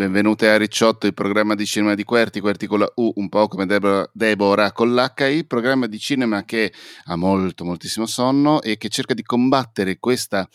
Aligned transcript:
Benvenute 0.00 0.48
a 0.48 0.56
Ricciotto, 0.56 1.06
il 1.06 1.12
programma 1.12 1.54
di 1.54 1.66
cinema 1.66 1.94
di 1.94 2.04
Querti, 2.04 2.40
Querti 2.40 2.66
con 2.66 2.78
la 2.78 2.90
U, 2.94 3.12
un 3.16 3.28
po' 3.28 3.48
come 3.48 3.66
Deborah, 3.66 4.08
Deborah 4.14 4.72
con 4.72 4.94
l'H, 4.94 5.44
programma 5.46 5.86
di 5.86 5.98
cinema 5.98 6.42
che 6.46 6.72
ha 7.04 7.16
molto, 7.16 7.66
moltissimo 7.66 8.06
sonno 8.06 8.62
e 8.62 8.78
che 8.78 8.88
cerca 8.88 9.12
di 9.12 9.22
combattere 9.22 9.98
questa 9.98 10.48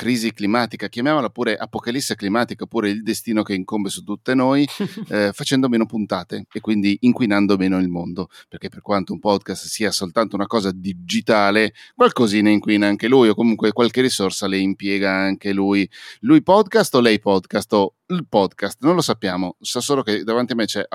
crisi 0.00 0.34
climatica, 0.34 0.88
chiamiamola 0.88 1.30
pure 1.30 1.56
apocalisse 1.56 2.14
climatica, 2.14 2.64
oppure 2.64 2.90
il 2.90 3.02
destino 3.02 3.42
che 3.42 3.54
incombe 3.54 3.88
su 3.88 4.02
tutte 4.02 4.34
noi, 4.34 4.66
eh, 5.08 5.30
facendo 5.32 5.70
meno 5.70 5.86
puntate 5.86 6.44
e 6.52 6.60
quindi 6.60 6.98
inquinando 7.00 7.56
meno 7.56 7.78
il 7.78 7.88
mondo, 7.88 8.28
perché 8.50 8.68
per 8.68 8.82
quanto 8.82 9.14
un 9.14 9.18
podcast 9.18 9.64
sia 9.64 9.90
soltanto 9.90 10.36
una 10.36 10.46
cosa 10.46 10.72
digitale, 10.74 11.72
qualcosina 11.94 12.50
inquina 12.50 12.86
anche 12.86 13.08
lui 13.08 13.30
o 13.30 13.34
comunque 13.34 13.72
qualche 13.72 14.02
risorsa 14.02 14.46
le 14.46 14.58
impiega 14.58 15.10
anche 15.10 15.54
lui. 15.54 15.88
Lui 16.20 16.42
podcast 16.42 16.94
o 16.96 17.00
lei 17.00 17.18
podcast 17.18 17.72
o 17.72 17.94
il 18.10 18.26
podcast, 18.28 18.78
non 18.82 18.94
lo 18.94 19.00
sappiamo, 19.00 19.56
so 19.60 19.80
solo 19.80 20.02
che 20.02 20.22
davanti 20.24 20.52
a 20.52 20.56
me 20.56 20.66
c'è 20.66 20.86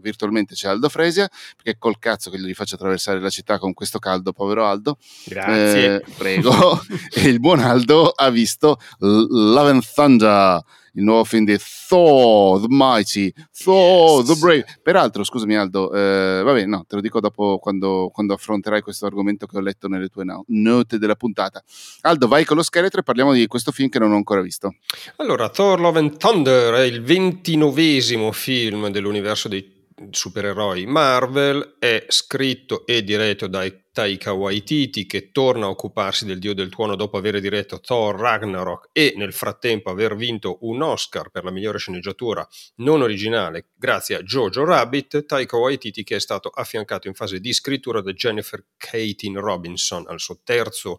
virtualmente 0.00 0.54
c'è 0.54 0.68
Aldo 0.68 0.88
Fresia, 0.88 1.28
perché 1.56 1.78
col 1.78 1.98
cazzo 1.98 2.30
che 2.30 2.38
gli 2.38 2.54
faccio 2.54 2.74
attraversare 2.74 3.20
la 3.20 3.30
città 3.30 3.58
con 3.58 3.74
questo 3.74 3.98
caldo, 3.98 4.32
povero 4.32 4.66
Aldo. 4.66 4.98
Grazie. 5.24 5.96
Eh, 5.96 6.04
prego. 6.16 6.80
e 7.14 7.28
il 7.28 7.40
buon 7.40 7.60
Aldo 7.60 8.08
ha 8.08 8.30
visto 8.30 8.78
Love 8.98 9.70
and 9.70 9.84
Thunder 9.94 10.62
il 10.92 11.02
nuovo 11.02 11.24
film 11.24 11.44
di 11.44 11.58
Thor, 11.88 12.60
The 12.60 12.66
Mighty, 12.68 13.32
Thor, 13.52 14.20
yes. 14.20 14.26
The 14.26 14.34
Brave. 14.38 14.64
Peraltro, 14.82 15.24
scusami 15.24 15.56
Aldo, 15.56 15.92
eh, 15.92 16.42
vabbè, 16.42 16.66
no, 16.66 16.84
te 16.86 16.96
lo 16.96 17.00
dico 17.00 17.20
dopo 17.20 17.58
quando, 17.58 18.10
quando, 18.12 18.34
affronterai 18.34 18.82
questo 18.82 19.06
argomento 19.06 19.46
che 19.46 19.56
ho 19.56 19.60
letto 19.60 19.88
nelle 19.88 20.08
tue 20.08 20.24
no- 20.24 20.44
note 20.48 20.98
della 20.98 21.16
puntata. 21.16 21.62
Aldo, 22.02 22.28
vai 22.28 22.44
con 22.44 22.56
lo 22.56 22.62
scheletro 22.62 23.00
e 23.00 23.02
parliamo 23.02 23.32
di 23.32 23.46
questo 23.46 23.72
film 23.72 23.88
che 23.88 23.98
non 23.98 24.12
ho 24.12 24.16
ancora 24.16 24.40
visto. 24.40 24.74
Allora, 25.16 25.48
Thor, 25.48 25.80
Love 25.80 25.98
and 25.98 26.16
Thunder 26.16 26.74
è 26.74 26.82
il 26.82 27.02
ventinovesimo 27.02 28.32
film 28.32 28.88
dell'universo 28.88 29.48
dei 29.48 29.80
supereroi 30.10 30.86
Marvel, 30.86 31.76
è 31.78 32.06
scritto 32.08 32.86
e 32.86 33.04
diretto 33.04 33.46
da 33.46 33.64
Taika 33.92 34.32
Waititi 34.32 35.04
che 35.04 35.30
torna 35.32 35.66
a 35.66 35.68
occuparsi 35.68 36.24
del 36.24 36.38
dio 36.38 36.54
del 36.54 36.70
tuono 36.70 36.96
dopo 36.96 37.18
aver 37.18 37.40
diretto 37.40 37.78
Thor 37.78 38.18
Ragnarok 38.18 38.88
e 38.90 39.12
nel 39.18 39.34
frattempo 39.34 39.90
aver 39.90 40.16
vinto 40.16 40.56
un 40.62 40.80
Oscar 40.80 41.28
per 41.28 41.44
la 41.44 41.50
migliore 41.50 41.76
sceneggiatura 41.76 42.46
non 42.76 43.02
originale 43.02 43.66
grazie 43.74 44.16
a 44.16 44.22
Jojo 44.22 44.64
Rabbit, 44.64 45.26
Taika 45.26 45.58
Waititi 45.58 46.04
che 46.04 46.16
è 46.16 46.20
stato 46.20 46.48
affiancato 46.48 47.06
in 47.06 47.12
fase 47.12 47.38
di 47.38 47.52
scrittura 47.52 48.00
da 48.00 48.12
Jennifer 48.12 48.64
Katin 48.78 49.38
Robinson 49.38 50.04
al 50.08 50.20
suo 50.20 50.40
terzo 50.42 50.96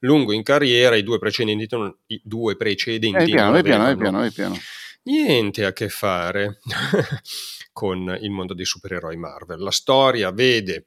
lungo 0.00 0.32
in 0.32 0.44
carriera, 0.44 0.94
i 0.94 1.02
due 1.02 1.18
precedenti, 1.18 1.66
i 2.06 2.20
due 2.22 2.54
precedenti 2.54 3.16
è 3.16 3.24
piano, 3.24 3.56
è 3.56 3.62
piano, 3.64 3.88
è 3.88 3.96
piano, 3.96 4.22
è 4.22 4.30
piano. 4.30 4.56
niente 5.02 5.64
a 5.64 5.72
che 5.72 5.88
fare 5.88 6.60
con 7.72 8.16
il 8.20 8.30
mondo 8.30 8.54
dei 8.54 8.64
supereroi 8.64 9.16
Marvel. 9.16 9.58
La 9.58 9.72
storia 9.72 10.30
vede 10.30 10.86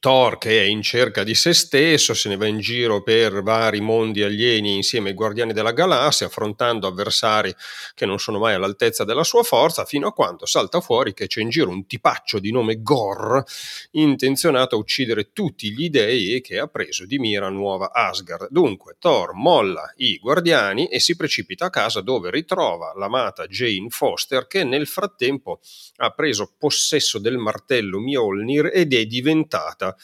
Thor 0.00 0.38
che 0.38 0.60
è 0.60 0.64
in 0.64 0.80
cerca 0.80 1.22
di 1.22 1.34
se 1.34 1.52
stesso, 1.52 2.14
se 2.14 2.28
ne 2.30 2.36
va 2.36 2.46
in 2.46 2.60
giro 2.60 3.02
per 3.02 3.42
vari 3.42 3.80
mondi 3.80 4.22
alieni 4.22 4.74
insieme 4.76 5.10
ai 5.10 5.14
Guardiani 5.14 5.52
della 5.52 5.72
Galassia, 5.72 6.26
affrontando 6.26 6.86
avversari 6.86 7.54
che 7.94 8.06
non 8.06 8.18
sono 8.18 8.38
mai 8.38 8.54
all'altezza 8.54 9.04
della 9.04 9.22
sua 9.22 9.42
forza, 9.42 9.84
fino 9.84 10.08
a 10.08 10.12
quando 10.12 10.46
salta 10.46 10.80
fuori 10.80 11.12
che 11.12 11.26
c'è 11.26 11.42
in 11.42 11.50
giro 11.50 11.70
un 11.70 11.86
tipaccio 11.86 12.38
di 12.38 12.50
nome 12.50 12.80
Gor, 12.82 13.44
intenzionato 13.92 14.76
a 14.76 14.78
uccidere 14.78 15.32
tutti 15.32 15.72
gli 15.72 15.90
dei 15.90 16.34
e 16.34 16.40
che 16.40 16.58
ha 16.58 16.68
preso 16.68 17.04
di 17.04 17.18
mira 17.18 17.50
nuova 17.50 17.92
Asgard. 17.92 18.48
Dunque 18.50 18.96
Thor 18.98 19.34
molla 19.34 19.92
i 19.96 20.18
Guardiani 20.18 20.86
e 20.86 21.00
si 21.00 21.16
precipita 21.16 21.66
a 21.66 21.70
casa 21.70 22.00
dove 22.00 22.30
ritrova 22.30 22.92
l'amata 22.96 23.46
Jane 23.46 23.88
Foster 23.90 24.46
che 24.46 24.64
nel 24.64 24.86
frattempo 24.86 25.60
ha 25.96 26.10
preso 26.10 26.54
possesso 26.58 27.18
del 27.18 27.36
martello 27.36 27.98
Mjolnir 27.98 28.70
ed 28.72 28.94
è 28.94 29.04
diventata 29.04 29.81
chiamata 29.82 29.96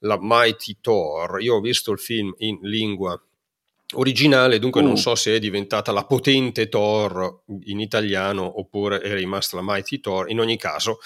la 0.00 0.18
Mighty 0.20 0.78
Thor. 0.80 1.40
Io 1.40 1.56
ho 1.56 1.60
visto 1.60 1.90
il 1.92 1.98
film 1.98 2.34
in 2.38 2.58
lingua 2.62 3.20
originale, 3.94 4.58
dunque 4.58 4.82
uh. 4.82 4.84
non 4.84 4.98
so 4.98 5.14
se 5.14 5.34
è 5.34 5.38
diventata 5.38 5.92
la 5.92 6.04
potente 6.04 6.68
Thor 6.68 7.44
in 7.62 7.80
italiano 7.80 8.60
oppure 8.60 9.00
è 9.00 9.14
rimasta 9.14 9.56
la 9.56 9.62
Mighty 9.64 10.00
Thor. 10.00 10.30
In 10.30 10.40
ogni 10.40 10.58
caso, 10.58 10.98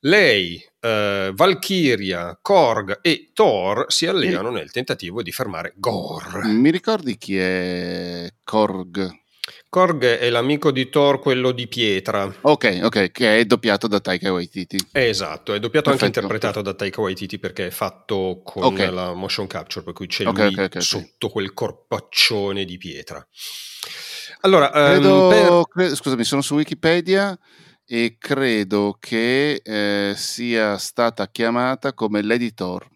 lei, 0.00 0.62
eh, 0.80 1.30
Valkyria, 1.34 2.38
Korg 2.40 3.00
e 3.02 3.30
Thor 3.34 3.86
si 3.88 4.06
alleano 4.06 4.50
nel 4.50 4.70
tentativo 4.70 5.22
di 5.22 5.32
fermare 5.32 5.74
Gor. 5.76 6.44
Mi 6.46 6.70
ricordi 6.70 7.18
chi 7.18 7.36
è 7.36 8.28
Korg? 8.42 9.26
Korg 9.70 10.02
è 10.02 10.30
l'amico 10.30 10.70
di 10.72 10.88
Thor, 10.88 11.20
quello 11.20 11.52
di 11.52 11.66
pietra. 11.68 12.32
Ok, 12.40 12.80
ok, 12.82 13.10
che 13.10 13.38
è 13.38 13.44
doppiato 13.44 13.86
da 13.86 14.00
Taika 14.00 14.32
Waititi. 14.32 14.78
Esatto, 14.92 15.52
è 15.52 15.60
doppiato 15.60 15.90
Perfetto. 15.90 16.04
anche 16.06 16.20
interpretato 16.20 16.62
da 16.62 16.72
Taika 16.72 17.02
Waititi 17.02 17.38
perché 17.38 17.66
è 17.66 17.70
fatto 17.70 18.40
con 18.42 18.64
okay. 18.64 18.90
la 18.90 19.12
motion 19.12 19.46
capture, 19.46 19.84
per 19.84 19.92
cui 19.92 20.06
c'è 20.06 20.26
okay, 20.26 20.54
lui 20.54 20.64
okay, 20.64 20.80
sotto 20.80 21.28
quel 21.28 21.52
corpaccione 21.52 22.64
di 22.64 22.78
pietra. 22.78 23.26
Allora, 24.40 24.70
credo, 24.70 25.24
um, 25.24 25.28
per... 25.28 25.62
cre- 25.68 25.94
scusami, 25.94 26.24
sono 26.24 26.40
su 26.40 26.54
Wikipedia 26.54 27.38
e 27.84 28.16
credo 28.18 28.96
che 28.98 29.60
eh, 29.62 30.14
sia 30.16 30.78
stata 30.78 31.28
chiamata 31.28 31.92
come 31.92 32.22
l'editor. 32.22 32.88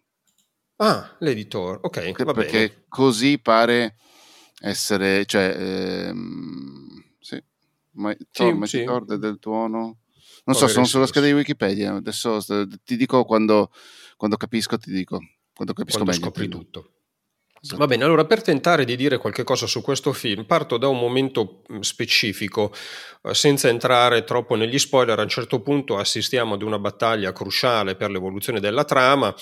Ah, 0.77 1.17
l'editor, 1.19 1.81
ok, 1.83 2.25
va 2.25 2.33
perché 2.33 2.59
bene. 2.59 2.85
così 2.89 3.39
pare 3.39 3.97
essere, 4.63 5.27
cioè, 5.27 5.55
ehm, 5.59 7.05
sì, 7.19 7.43
ma, 7.93 8.17
sì, 8.31 8.53
ma 8.53 8.67
sì. 8.67 8.85
del 9.19 9.39
tuono. 9.41 9.99
Non 10.45 10.57
so, 10.57 10.67
sono 10.67 10.87
sulla 10.87 11.07
scheda 11.07 11.27
di 11.27 11.33
Wikipedia. 11.33 11.95
Adesso 11.95 12.39
ti 12.85 12.97
dico 12.97 13.25
quando, 13.25 13.71
quando 14.17 14.37
capisco, 14.37 14.79
ti 14.79 14.91
dico. 14.93 15.19
Quando 15.55 15.75
capisco 15.75 16.03
quando 16.03 16.13
meglio. 16.13 16.25
scopri 16.25 16.49
tutto. 16.49 16.91
Esatto. 17.61 17.79
Va 17.79 17.87
bene, 17.87 18.03
allora 18.03 18.25
per 18.25 18.43
tentare 18.43 18.85
di 18.85 18.97
dire 18.97 19.19
qualche 19.19 19.45
cosa 19.45 19.69
su 19.69 19.83
questo 19.83 20.13
film, 20.13 20.45
parto 20.47 20.79
da 20.79 20.89
un 20.89 20.99
momento 20.99 21.63
specifico, 21.79 22.73
senza 23.31 23.69
entrare 23.69 24.25
troppo 24.25 24.57
negli 24.57 24.79
spoiler. 24.79 25.19
A 25.19 25.23
un 25.23 25.29
certo 25.29 25.61
punto 25.61 25.97
assistiamo 25.97 26.55
ad 26.55 26.63
una 26.63 26.79
battaglia 26.79 27.33
cruciale 27.33 27.95
per 27.95 28.11
l'evoluzione 28.11 28.59
della 28.59 28.85
trama, 28.85 29.35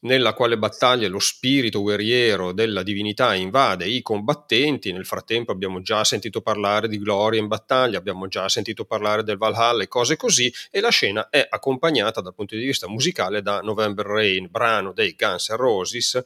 nella 0.00 0.32
quale 0.32 0.56
battaglia 0.56 1.08
lo 1.08 1.18
spirito 1.18 1.82
guerriero 1.82 2.52
della 2.52 2.82
divinità 2.82 3.34
invade 3.34 3.86
i 3.86 4.00
combattenti. 4.00 4.92
Nel 4.92 5.04
frattempo 5.04 5.52
abbiamo 5.52 5.82
già 5.82 6.02
sentito 6.04 6.40
parlare 6.40 6.88
di 6.88 6.98
gloria 6.98 7.40
in 7.40 7.48
battaglia, 7.48 7.98
abbiamo 7.98 8.26
già 8.28 8.48
sentito 8.48 8.84
parlare 8.84 9.22
del 9.22 9.36
Valhalla 9.36 9.82
e 9.82 9.88
cose 9.88 10.16
così, 10.16 10.52
e 10.70 10.80
la 10.80 10.90
scena 10.90 11.28
è 11.28 11.46
accompagnata 11.48 12.20
dal 12.20 12.34
punto 12.34 12.56
di 12.56 12.64
vista 12.64 12.88
musicale 12.88 13.42
da 13.42 13.60
November 13.60 14.06
Rain, 14.06 14.48
brano 14.50 14.92
dei 14.92 15.14
Guns 15.18 15.50
N' 15.50 15.56
Roses 15.56 16.24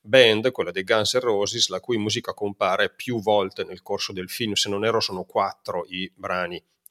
band, 0.00 0.50
quella 0.52 0.70
dei 0.70 0.84
Guns 0.84 1.14
N' 1.14 1.20
Roses, 1.20 1.68
la 1.68 1.80
cui 1.80 1.98
musica 1.98 2.32
compare 2.32 2.90
più 2.90 3.20
volte 3.20 3.64
nel 3.64 3.82
corso 3.82 4.12
del 4.12 4.30
film, 4.30 4.52
se 4.52 4.70
non 4.70 4.84
erro 4.84 5.00
sono 5.00 5.24
quattro 5.24 5.84
i 5.88 6.10
brani 6.14 6.37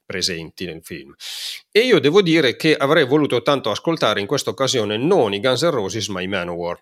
presenti 0.06 0.66
nel 0.66 0.82
film. 0.84 1.14
E 1.72 1.82
io 1.82 2.00
devo 2.00 2.22
dire 2.22 2.56
che 2.56 2.76
avrei 2.76 3.06
voluto 3.06 3.42
tanto 3.42 3.70
ascoltare 3.70 4.20
in 4.20 4.26
questa 4.26 4.50
occasione 4.50 4.98
non 4.98 5.34
i 5.34 5.40
Guns 5.40 5.64
N' 5.64 5.70
Roses 5.72 6.08
ma 6.08 6.22
i 6.22 6.28
Manowar. 6.28 6.82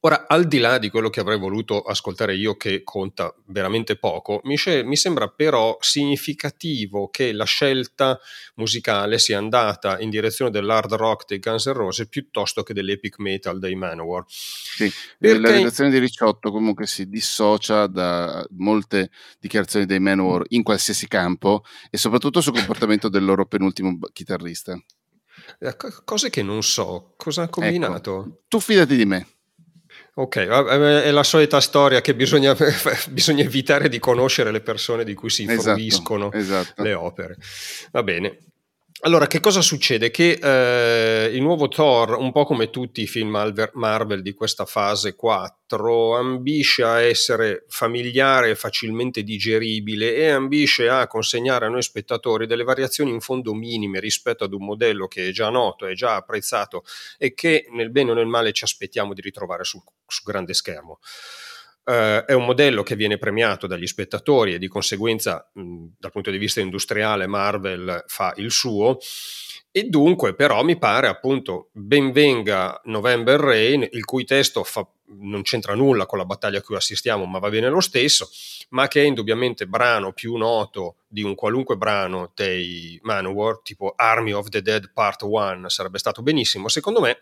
Ora, 0.00 0.26
al 0.26 0.46
di 0.46 0.58
là 0.58 0.78
di 0.78 0.90
quello 0.90 1.10
che 1.10 1.20
avrei 1.20 1.38
voluto 1.38 1.82
ascoltare 1.82 2.34
io, 2.34 2.56
che 2.56 2.82
conta 2.82 3.34
veramente 3.46 3.96
poco, 3.96 4.40
mi, 4.44 4.56
mi, 4.84 4.96
sembra 4.96 5.28
però 5.28 5.76
significativo 5.80 7.08
che 7.08 7.32
la 7.32 7.44
scelta 7.44 8.18
musicale 8.56 9.18
sia 9.18 9.38
andata 9.38 9.98
in 10.00 10.10
direzione 10.10 10.50
dell'hard 10.50 10.92
rock 10.94 11.26
dei 11.26 11.38
Guns 11.38 11.66
N' 11.66 11.72
Roses 11.72 12.08
piuttosto 12.08 12.62
che 12.62 12.74
dell'epic 12.74 13.18
metal 13.18 13.58
dei 13.58 13.74
Manowar. 13.74 14.24
Sì, 14.26 14.90
Perché... 15.18 15.38
la 15.38 15.50
redazione 15.50 15.90
di 15.90 15.98
Ricciotto 15.98 16.50
comunque 16.50 16.86
si 16.86 17.08
dissocia 17.08 17.86
da 17.86 18.44
molte 18.50 19.10
dichiarazioni 19.38 19.86
dei 19.86 20.00
Manowar 20.00 20.42
in 20.48 20.62
qualsiasi 20.62 21.08
campo 21.08 21.64
e 21.90 21.98
soprattutto 21.98 22.40
sul 22.40 22.54
comportamento 22.54 23.08
del 23.08 23.24
loro 23.24 23.46
penultimo 23.46 23.98
chitarrista. 24.12 24.78
Eh, 25.58 25.76
cose 26.04 26.30
che 26.30 26.42
non 26.42 26.62
so, 26.62 27.14
cosa 27.16 27.42
ha 27.42 27.48
combinato? 27.48 28.20
Ecco, 28.20 28.42
tu 28.48 28.60
fidati 28.60 28.96
di 28.96 29.04
me. 29.04 29.33
Ok, 30.16 30.36
è 30.36 31.10
la 31.10 31.22
solita 31.24 31.60
storia 31.60 32.00
che 32.00 32.14
bisogna, 32.14 32.54
bisogna, 33.10 33.42
evitare 33.42 33.88
di 33.88 33.98
conoscere 33.98 34.52
le 34.52 34.60
persone 34.60 35.02
di 35.02 35.14
cui 35.14 35.28
si 35.28 35.42
esatto, 35.42 35.72
fruiscono 35.72 36.30
esatto, 36.32 36.62
esatto. 36.62 36.82
le 36.82 36.94
opere. 36.94 37.36
Va 37.90 38.02
bene. 38.04 38.38
Allora, 39.00 39.26
che 39.26 39.40
cosa 39.40 39.60
succede? 39.60 40.10
Che 40.10 40.38
eh, 40.40 41.34
il 41.34 41.42
nuovo 41.42 41.68
Thor, 41.68 42.16
un 42.16 42.32
po' 42.32 42.44
come 42.44 42.70
tutti 42.70 43.02
i 43.02 43.06
film 43.06 43.52
Marvel 43.74 44.22
di 44.22 44.32
questa 44.32 44.64
fase 44.64 45.14
4, 45.14 46.16
ambisce 46.16 46.84
a 46.84 47.00
essere 47.02 47.64
familiare 47.68 48.50
e 48.50 48.54
facilmente 48.54 49.22
digeribile 49.22 50.14
e 50.14 50.30
ambisce 50.30 50.88
a 50.88 51.06
consegnare 51.08 51.66
a 51.66 51.68
noi 51.68 51.82
spettatori 51.82 52.46
delle 52.46 52.62
variazioni 52.62 53.10
in 53.10 53.20
fondo 53.20 53.52
minime 53.52 54.00
rispetto 54.00 54.44
ad 54.44 54.54
un 54.54 54.64
modello 54.64 55.06
che 55.06 55.28
è 55.28 55.32
già 55.32 55.50
noto, 55.50 55.86
è 55.86 55.92
già 55.92 56.14
apprezzato 56.14 56.84
e 57.18 57.34
che 57.34 57.66
nel 57.72 57.90
bene 57.90 58.12
o 58.12 58.14
nel 58.14 58.26
male 58.26 58.52
ci 58.52 58.64
aspettiamo 58.64 59.12
di 59.12 59.20
ritrovare 59.20 59.64
sul, 59.64 59.82
sul 60.06 60.24
grande 60.24 60.54
schermo. 60.54 61.00
Uh, 61.84 62.24
è 62.24 62.32
un 62.32 62.46
modello 62.46 62.82
che 62.82 62.96
viene 62.96 63.18
premiato 63.18 63.66
dagli 63.66 63.86
spettatori 63.86 64.54
e 64.54 64.58
di 64.58 64.68
conseguenza 64.68 65.46
mh, 65.52 65.84
dal 65.98 66.10
punto 66.10 66.30
di 66.30 66.38
vista 66.38 66.60
industriale 66.60 67.26
Marvel 67.26 68.04
fa 68.06 68.32
il 68.36 68.50
suo. 68.50 68.98
E 69.70 69.82
dunque 69.84 70.34
però 70.34 70.62
mi 70.62 70.78
pare 70.78 71.08
appunto 71.08 71.68
benvenga 71.72 72.80
November 72.84 73.40
Rain 73.40 73.86
il 73.90 74.04
cui 74.04 74.24
testo 74.24 74.62
fa, 74.62 74.86
non 75.18 75.42
c'entra 75.42 75.74
nulla 75.74 76.06
con 76.06 76.16
la 76.16 76.24
battaglia 76.24 76.58
a 76.58 76.62
cui 76.62 76.76
assistiamo 76.76 77.24
ma 77.24 77.40
va 77.40 77.48
bene 77.50 77.68
lo 77.68 77.80
stesso 77.80 78.30
ma 78.70 78.88
che 78.88 79.02
è 79.02 79.04
indubbiamente 79.04 79.66
brano 79.66 80.12
più 80.12 80.36
noto 80.36 80.96
di 81.08 81.22
un 81.22 81.34
qualunque 81.34 81.76
brano 81.76 82.30
dei 82.34 82.98
Manowar 83.02 83.60
tipo 83.62 83.92
Army 83.96 84.32
of 84.32 84.48
the 84.48 84.62
Dead 84.62 84.90
Part 84.92 85.22
1 85.22 85.68
sarebbe 85.68 85.98
stato 85.98 86.22
benissimo. 86.22 86.68
Secondo 86.68 87.00
me 87.00 87.18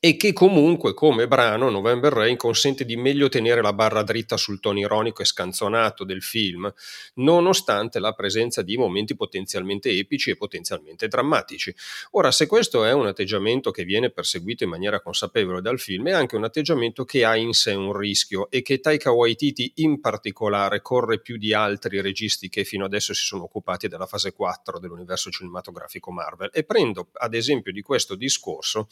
e 0.00 0.16
che 0.16 0.32
comunque 0.32 0.94
come 0.94 1.28
brano 1.28 1.68
November 1.68 2.12
Rain 2.12 2.36
consente 2.36 2.84
di 2.84 2.96
meglio 2.96 3.28
tenere 3.28 3.60
la 3.60 3.72
barra 3.72 4.02
dritta 4.02 4.36
sul 4.36 4.60
tono 4.60 4.78
ironico 4.78 5.22
e 5.22 5.26
scanzonato 5.26 6.04
del 6.04 6.22
film, 6.22 6.72
nonostante 7.14 7.98
la 7.98 8.12
presenza 8.12 8.62
di 8.62 8.76
momenti 8.76 9.14
potenzialmente 9.14 9.90
epici 9.90 10.30
e 10.30 10.36
potenzialmente 10.36 11.08
drammatici. 11.08 11.74
Ora, 12.12 12.30
se 12.32 12.46
questo 12.46 12.84
è 12.84 12.92
un 12.92 13.06
atteggiamento 13.06 13.70
che 13.70 13.84
viene 13.84 14.10
perseguito 14.10 14.64
in 14.64 14.70
maniera 14.70 15.00
consapevole 15.00 15.60
dal 15.60 15.78
film, 15.78 16.08
è 16.08 16.12
anche 16.12 16.36
un 16.36 16.44
atteggiamento 16.44 17.04
che 17.04 17.24
ha 17.24 17.36
in 17.36 17.52
sé 17.52 17.72
un 17.72 17.96
rischio 17.96 18.50
e 18.50 18.62
che 18.62 18.80
Taika 18.80 19.10
Waititi 19.10 19.72
in 19.76 20.00
particolare 20.00 20.80
corre 20.80 21.20
più 21.20 21.36
di 21.36 21.52
altri 21.52 22.00
registi 22.00 22.48
che 22.48 22.64
fino 22.64 22.84
adesso 22.84 23.12
si 23.12 23.24
sono 23.24 23.44
occupati 23.44 23.88
della 23.88 24.06
fase 24.06 24.32
4 24.32 24.78
dell'universo 24.78 25.30
cinematografico 25.30 26.10
Marvel. 26.10 26.50
E 26.52 26.64
prendo 26.64 27.08
ad 27.12 27.34
esempio 27.34 27.72
di 27.72 27.82
questo 27.82 28.14
discorso 28.14 28.88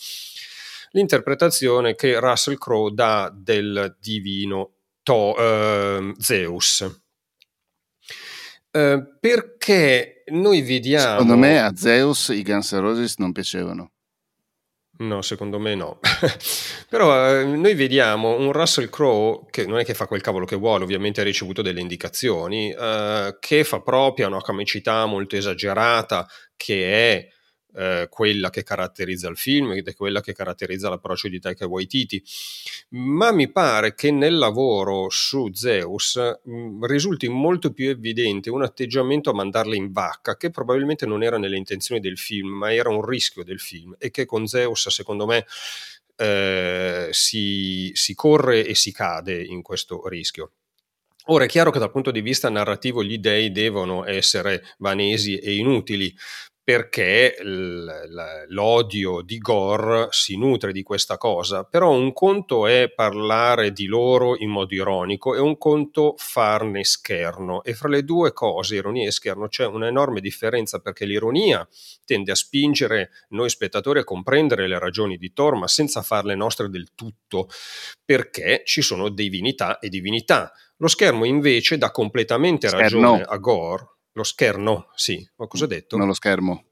l'interpretazione 0.93 1.95
che 1.95 2.19
Russell 2.19 2.57
Crowe 2.57 2.93
dà 2.95 3.33
del 3.35 3.97
divino 4.01 4.73
to, 5.03 5.35
uh, 5.39 6.15
Zeus. 6.19 7.01
Uh, 8.71 9.19
perché 9.21 10.25
noi 10.29 10.63
vediamo. 10.63 11.21
Secondo 11.21 11.37
me 11.37 11.61
a 11.61 11.75
Zeus 11.75 12.29
i 12.29 12.43
Guns 12.43 12.73
N' 12.73 12.81
Roses 12.81 13.17
non 13.19 13.33
piacevano. 13.33 13.91
No, 14.99 15.21
secondo 15.21 15.59
me 15.59 15.75
no. 15.75 15.99
Però 16.89 17.41
eh, 17.41 17.45
noi 17.45 17.75
vediamo 17.75 18.37
un 18.37 18.53
Russell 18.53 18.89
Crowe 18.89 19.47
che 19.51 19.67
non 19.67 19.79
è 19.79 19.85
che 19.85 19.95
fa 19.95 20.07
quel 20.07 20.21
cavolo 20.21 20.45
che 20.45 20.55
vuole, 20.55 20.85
ovviamente 20.85 21.21
ha 21.21 21.25
ricevuto 21.25 21.61
delle 21.61 21.81
indicazioni, 21.81 22.71
eh, 22.71 23.37
che 23.41 23.65
fa 23.65 23.81
propria 23.81 24.29
una 24.29 24.41
comicità 24.41 25.05
molto 25.07 25.35
esagerata, 25.35 26.29
che 26.57 27.15
è 27.15 27.29
eh, 27.75 28.07
quella 28.11 28.51
che 28.51 28.63
caratterizza 28.63 29.29
il 29.29 29.37
film 29.37 29.73
ed 29.73 29.89
è 29.89 29.95
quella 29.95 30.21
che 30.21 30.33
caratterizza 30.33 30.89
l'approccio 30.89 31.29
di 31.29 31.41
Taika 31.41 31.67
Waititi, 31.67 32.23
ma 32.91 33.33
mi 33.33 33.51
pare 33.51 33.95
che 33.95 34.11
nel 34.11 34.37
lavoro 34.37 35.09
su 35.11 35.51
Zeus 35.53 36.17
mh, 36.45 36.55
mm, 36.55 36.85
risulti 36.85 37.29
molto 37.29 37.73
più 37.73 37.89
evidente 37.89 38.51
un 38.51 38.63
atteggiamento 38.63 39.31
a 39.31 39.35
mandarle 39.35 39.77
in 39.77 39.93
vacca 39.93 40.37
che 40.37 40.51
probabilmente 40.51 41.07
non 41.07 41.23
era 41.23 41.39
nelle 41.39 41.57
intenzioni 41.57 42.01
del 42.01 42.19
film, 42.19 42.49
ma 42.49 42.73
era 42.73 42.91
un 42.91 43.05
rischio 43.05 43.45
del 43.45 43.61
film 43.61 43.95
e 43.99 44.11
che 44.11 44.27
con 44.27 44.47
Zeus 44.47 44.89
secondo 44.89 45.27
me 45.27 45.47
eh, 46.17 47.09
si, 47.11 47.91
si 47.95 48.15
corre 48.15 48.67
e 48.67 48.75
si 48.75 48.93
cade 48.93 49.43
in 49.43 49.63
questo 49.63 50.07
rischio. 50.09 50.53
Ora 51.27 51.45
è 51.45 51.49
chiaro 51.49 51.71
che 51.71 51.79
dal 51.79 51.93
punto 51.93 52.11
di 52.11 52.21
vista 52.21 52.51
narrativo 52.51 53.05
gli 53.05 53.19
dei 53.19 53.53
devono 53.53 54.05
essere 54.05 54.65
vanesi 54.79 55.39
e 55.39 55.55
inutili, 55.55 56.13
perché 56.65 57.37
l'odio 58.49 59.21
di 59.23 59.39
Gore 59.39 60.07
si 60.11 60.37
nutre 60.37 60.73
di 60.73 60.85
questa 60.85 61.17
cosa, 61.17 61.65
però 61.65 61.91
un 61.91 62.13
conto 62.13 62.69
è 62.69 62.89
parlare 62.89 63.73
di 63.73 63.87
loro 63.87 64.37
in 64.39 64.51
modo 64.51 64.73
ironico 64.73 65.35
e 65.35 65.41
un 65.41 65.59
conto 65.59 66.15
farne 66.17 66.85
scherno. 66.85 67.65
E 67.65 67.75
fra 67.75 67.89
le 67.89 68.05
due 68.05 68.33
cose, 68.33 68.77
ironia 68.77 69.09
e 69.09 69.11
scherno, 69.11 69.49
c'è 69.49 69.67
un'enorme 69.67 70.21
differenza 70.21 70.79
perché 70.79 71.05
l'ironia 71.05 71.67
tende 72.05 72.31
a 72.31 72.37
spingere 72.37 73.11
noi 73.31 73.51
spettatori 73.51 73.99
a 73.99 74.05
comprendere 74.05 74.69
le 74.69 74.79
ragioni 74.79 75.17
di 75.17 75.33
Thor 75.33 75.57
ma 75.57 75.67
senza 75.67 76.03
farle 76.03 76.37
nostre 76.37 76.69
del 76.69 76.95
tutto 76.95 77.49
perché 78.05 78.63
ci 78.65 78.83
sono 78.83 79.09
divinità 79.09 79.81
e 79.81 79.89
divinità. 79.89 80.53
Lo 80.77 80.87
schermo 80.87 81.25
invece 81.25 81.77
dà 81.77 81.91
completamente 81.91 82.71
ragione 82.71 83.23
a 83.23 83.37
Gore 83.39 83.87
lo 84.13 84.23
scherno, 84.23 84.91
sì. 84.95 85.27
Ma 85.37 85.47
cosa 85.47 85.65
ho 85.65 85.69
detto? 85.69 85.97
Non 85.97 86.07
lo 86.07 86.15
schermo. 86.15 86.65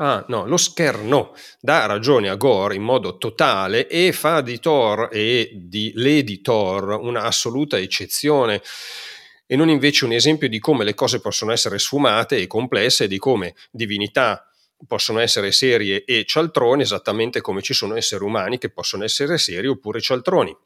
Ah, 0.00 0.24
no, 0.28 0.46
lo 0.46 0.56
scherno 0.56 1.34
dà 1.60 1.86
ragione 1.86 2.28
a 2.28 2.36
Gore 2.36 2.76
in 2.76 2.82
modo 2.82 3.18
totale 3.18 3.88
e 3.88 4.12
fa 4.12 4.42
di 4.42 4.60
Thor 4.60 5.08
e 5.10 5.50
di 5.54 5.90
Lady 5.96 6.40
Thor 6.40 7.00
una 7.00 7.22
assoluta 7.22 7.76
eccezione 7.78 8.62
e 9.44 9.56
non 9.56 9.68
invece 9.68 10.04
un 10.04 10.12
esempio 10.12 10.48
di 10.48 10.60
come 10.60 10.84
le 10.84 10.94
cose 10.94 11.20
possono 11.20 11.50
essere 11.50 11.80
sfumate 11.80 12.36
e 12.36 12.46
complesse 12.46 13.04
e 13.04 13.08
di 13.08 13.18
come 13.18 13.56
divinità 13.72 14.48
possono 14.86 15.18
essere 15.18 15.50
serie 15.50 16.04
e 16.04 16.24
cialtroni 16.24 16.82
esattamente 16.82 17.40
come 17.40 17.60
ci 17.60 17.74
sono 17.74 17.96
esseri 17.96 18.22
umani 18.22 18.58
che 18.58 18.70
possono 18.70 19.02
essere 19.02 19.36
seri 19.36 19.66
oppure 19.66 20.00
cialtroni. 20.00 20.56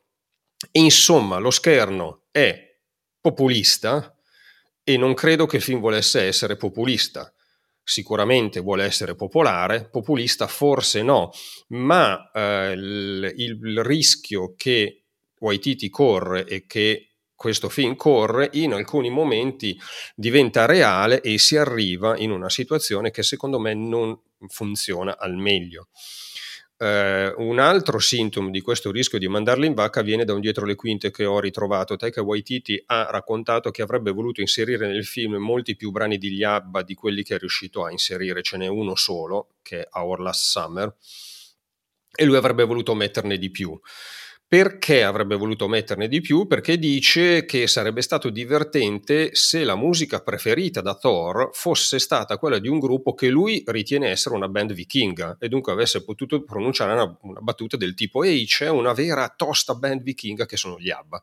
E 0.71 0.81
insomma, 0.81 1.39
lo 1.39 1.51
scherno 1.51 2.25
è 2.31 2.77
populista, 3.21 4.15
e 4.85 4.97
non 4.97 5.15
credo 5.15 5.47
che 5.47 5.57
il 5.57 5.63
film 5.63 5.81
volesse 5.81 6.23
essere 6.23 6.57
populista. 6.57 7.33
Sicuramente 7.85 8.61
vuole 8.61 8.85
essere 8.85 9.15
popolare, 9.15 9.89
populista 9.89 10.47
forse 10.47 11.03
no, 11.03 11.33
ma 11.69 12.31
eh, 12.33 12.73
il, 12.73 13.33
il 13.37 13.83
rischio 13.83 14.55
che 14.57 15.03
Waititi 15.41 15.89
corre 15.91 16.47
e 16.47 16.65
che 16.67 17.09
questo 17.35 17.69
film 17.69 17.97
corre, 17.97 18.51
in 18.53 18.73
alcuni 18.73 19.11
momenti 19.11 19.77
diventa 20.15 20.65
reale 20.65 21.21
e 21.21 21.39
si 21.39 21.57
arriva 21.57 22.17
in 22.17 22.31
una 22.31 22.49
situazione 22.49 23.11
che 23.11 23.25
secondo 23.25 23.59
me 23.59 23.75
non 23.75 24.17
funziona 24.47 25.19
al 25.19 25.35
meglio. 25.35 25.89
Uh, 26.83 27.33
un 27.37 27.61
altro 27.61 28.01
sintomo 28.01 28.51
di 28.51 28.61
questo 28.61 28.91
rischio 28.91 29.17
di 29.17 29.29
mandarli 29.29 29.67
in 29.69 29.75
vacca 29.75 30.03
viene 30.03 30.25
da 30.25 30.35
un 30.35 30.41
dietro 30.41 30.67
le 30.67 30.75
quinte 30.75 31.13
che 31.13 31.25
ho 31.25 31.39
ritrovato. 31.39 31.95
Taika 31.95 32.23
Waititi 32.23 32.83
ha 32.87 33.09
raccontato 33.09 33.71
che 33.71 33.83
avrebbe 33.83 34.11
voluto 34.11 34.41
inserire 34.41 34.89
nel 34.89 35.05
film 35.05 35.37
molti 35.37 35.77
più 35.77 35.93
brani 35.93 36.19
di 36.19 36.31
Liabba 36.31 36.83
di 36.83 36.95
quelli 36.95 37.23
che 37.23 37.37
è 37.37 37.39
riuscito 37.39 37.85
a 37.85 37.93
inserire, 37.93 38.43
ce 38.43 38.57
n'è 38.57 38.67
uno 38.67 38.97
solo, 38.97 39.51
che 39.63 39.83
è 39.83 39.89
Our 39.93 40.19
Last 40.19 40.51
Summer, 40.51 40.93
e 42.17 42.25
lui 42.25 42.35
avrebbe 42.35 42.65
voluto 42.65 42.95
metterne 42.97 43.39
di 43.39 43.53
più. 43.53 43.81
Perché 44.53 45.03
avrebbe 45.03 45.37
voluto 45.37 45.67
metterne 45.67 46.09
di 46.09 46.21
più? 46.21 46.47
Perché 46.47 46.77
dice 46.79 47.47
che 47.47 47.67
sarebbe 47.67 48.03
stato 48.03 48.29
divertente 48.29 49.35
se 49.35 49.65
la 49.65 49.77
musica 49.77 50.21
preferita 50.21 50.83
da 50.83 50.95
Thor 50.95 51.49
fosse 51.55 51.99
stata 51.99 52.37
quella 52.37 52.59
di 52.59 52.69
un 52.69 52.79
gruppo 52.79 53.15
che 53.15 53.31
lui 53.31 53.63
ritiene 53.65 54.11
essere 54.11 54.35
una 54.35 54.49
band 54.49 54.75
vichinga 54.75 55.39
e 55.41 55.49
dunque 55.49 55.73
avesse 55.73 56.05
potuto 56.05 56.43
pronunciare 56.43 56.93
una, 56.93 57.17
una 57.23 57.41
battuta 57.41 57.79
del 57.79 57.95
tipo 57.95 58.25
ehi 58.25 58.45
c'è 58.45 58.69
una 58.69 58.93
vera 58.93 59.33
tosta 59.35 59.75
band 59.75 60.03
vichinga 60.03 60.45
che 60.45 60.59
sono 60.59 60.79
gli 60.79 60.91
Abba. 60.91 61.23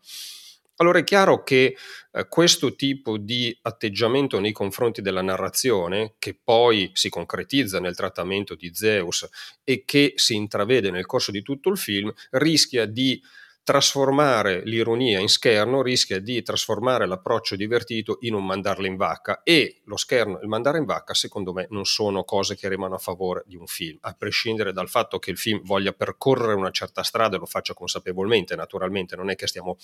Allora 0.82 1.00
è 1.00 1.04
chiaro 1.04 1.44
che 1.44 1.76
eh, 2.12 2.28
questo 2.30 2.74
tipo 2.76 3.18
di 3.18 3.58
atteggiamento 3.64 4.40
nei 4.40 4.54
confronti 4.54 5.02
della 5.02 5.22
narrazione, 5.22 6.16
che 6.20 6.40
poi 6.42 6.90
si 6.94 7.10
concretizza 7.10 7.82
nel 7.82 7.96
trattamento 7.96 8.56
di 8.56 8.72
Zeus 8.74 9.28
e 9.66 9.84
che 9.84 10.14
si 10.16 10.36
intravede 10.36 10.90
nel 10.90 11.06
corso 11.06 11.32
di 11.32 11.42
tutto 11.42 11.70
il 11.70 11.78
film, 11.78 12.12
rischia 12.32 12.86
di 12.86 13.22
trasformare 13.64 14.64
l'ironia 14.64 15.20
in 15.20 15.30
scherno 15.30 15.82
rischia 15.82 16.20
di 16.20 16.42
trasformare 16.42 17.06
l'approccio 17.06 17.56
divertito 17.56 18.18
in 18.22 18.34
un 18.34 18.46
mandarlo 18.46 18.88
in 18.88 18.96
vacca 18.96 19.42
e 19.44 19.82
lo 19.84 19.96
scherno 19.96 20.40
e 20.40 20.44
il 20.44 20.48
mandare 20.48 20.80
in 20.80 20.86
vacca 20.86 21.14
secondo 21.14 21.54
me 21.54 21.68
non 21.70 21.86
sono 21.86 22.24
cose 22.24 22.56
che 22.56 22.68
remano 22.68 22.96
a 22.96 23.00
favore 23.00 23.44
di 23.46 23.56
un 23.56 23.68
film, 23.68 23.98
a 24.02 24.14
prescindere 24.14 24.74
dal 24.74 24.90
fatto 24.90 25.20
che 25.20 25.32
il 25.32 25.38
film 25.38 25.62
voglia 25.64 25.92
percorrere 25.92 26.54
una 26.54 26.72
certa 26.72 27.04
strada 27.04 27.36
e 27.36 27.40
lo 27.40 27.46
faccia 27.46 27.74
consapevolmente, 27.74 28.56
naturalmente 28.56 29.16
non 29.16 29.30
è 29.30 29.36
che 29.36 29.48
stiamo 29.48 29.78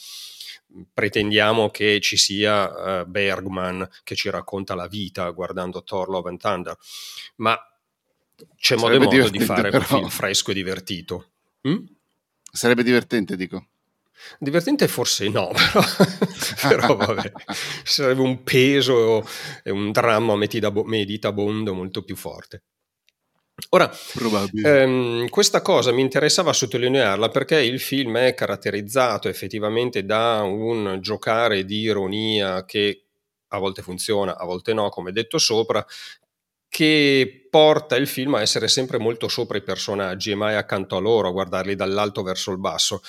pretendiamo 0.93 1.69
che 1.69 1.99
ci 2.01 2.17
sia 2.17 3.01
uh, 3.01 3.05
Bergman 3.05 3.87
che 4.03 4.15
ci 4.15 4.29
racconta 4.29 4.75
la 4.75 4.87
vita 4.87 5.29
guardando 5.29 5.83
Thor 5.83 6.09
Love 6.09 6.29
and 6.29 6.39
Thunder, 6.39 6.77
ma 7.37 7.57
c'è 8.57 8.75
modo 8.75 8.95
e 8.95 8.99
modo 8.99 9.29
di 9.29 9.39
fare 9.39 9.69
però. 9.69 9.77
un 9.77 9.85
film 9.85 10.09
fresco 10.09 10.51
e 10.51 10.53
divertito. 10.53 11.29
Mm? 11.67 11.85
Sarebbe 12.55 12.83
divertente, 12.83 13.35
dico. 13.35 13.67
Divertente 14.39 14.87
forse 14.87 15.27
no, 15.27 15.51
però, 16.61 16.85
però 16.87 16.95
vabbè, 16.95 17.31
sarebbe 17.83 18.21
un 18.21 18.43
peso 18.43 19.27
e 19.61 19.71
un 19.71 19.91
dramma 19.91 20.35
meditabondo 20.35 21.73
molto 21.73 22.01
più 22.01 22.15
forte. 22.15 22.63
Ora, 23.69 23.91
ehm, 24.63 25.27
questa 25.29 25.61
cosa 25.61 25.91
mi 25.91 26.01
interessava 26.01 26.53
sottolinearla 26.53 27.29
perché 27.29 27.61
il 27.61 27.79
film 27.79 28.17
è 28.17 28.33
caratterizzato 28.33 29.27
effettivamente 29.27 30.05
da 30.05 30.41
un 30.43 30.99
giocare 31.01 31.65
di 31.65 31.79
ironia 31.81 32.63
che 32.63 33.03
a 33.49 33.57
volte 33.57 33.81
funziona, 33.81 34.37
a 34.37 34.45
volte 34.45 34.73
no, 34.73 34.89
come 34.89 35.11
detto 35.11 35.37
sopra, 35.37 35.85
che 36.75 37.47
porta 37.49 37.95
il 37.95 38.05
film 38.05 38.33
a 38.33 38.41
essere 38.41 38.67
sempre 38.67 38.97
molto 38.97 39.29
sopra 39.29 39.57
i 39.57 39.63
personaggi 39.63 40.31
e 40.31 40.35
mai 40.35 40.55
accanto 40.55 40.97
a 40.97 40.99
loro, 40.99 41.29
a 41.29 41.31
guardarli 41.31 41.73
dall'alto 41.73 42.21
verso 42.21 42.51
il 42.51 42.57
basso. 42.57 43.01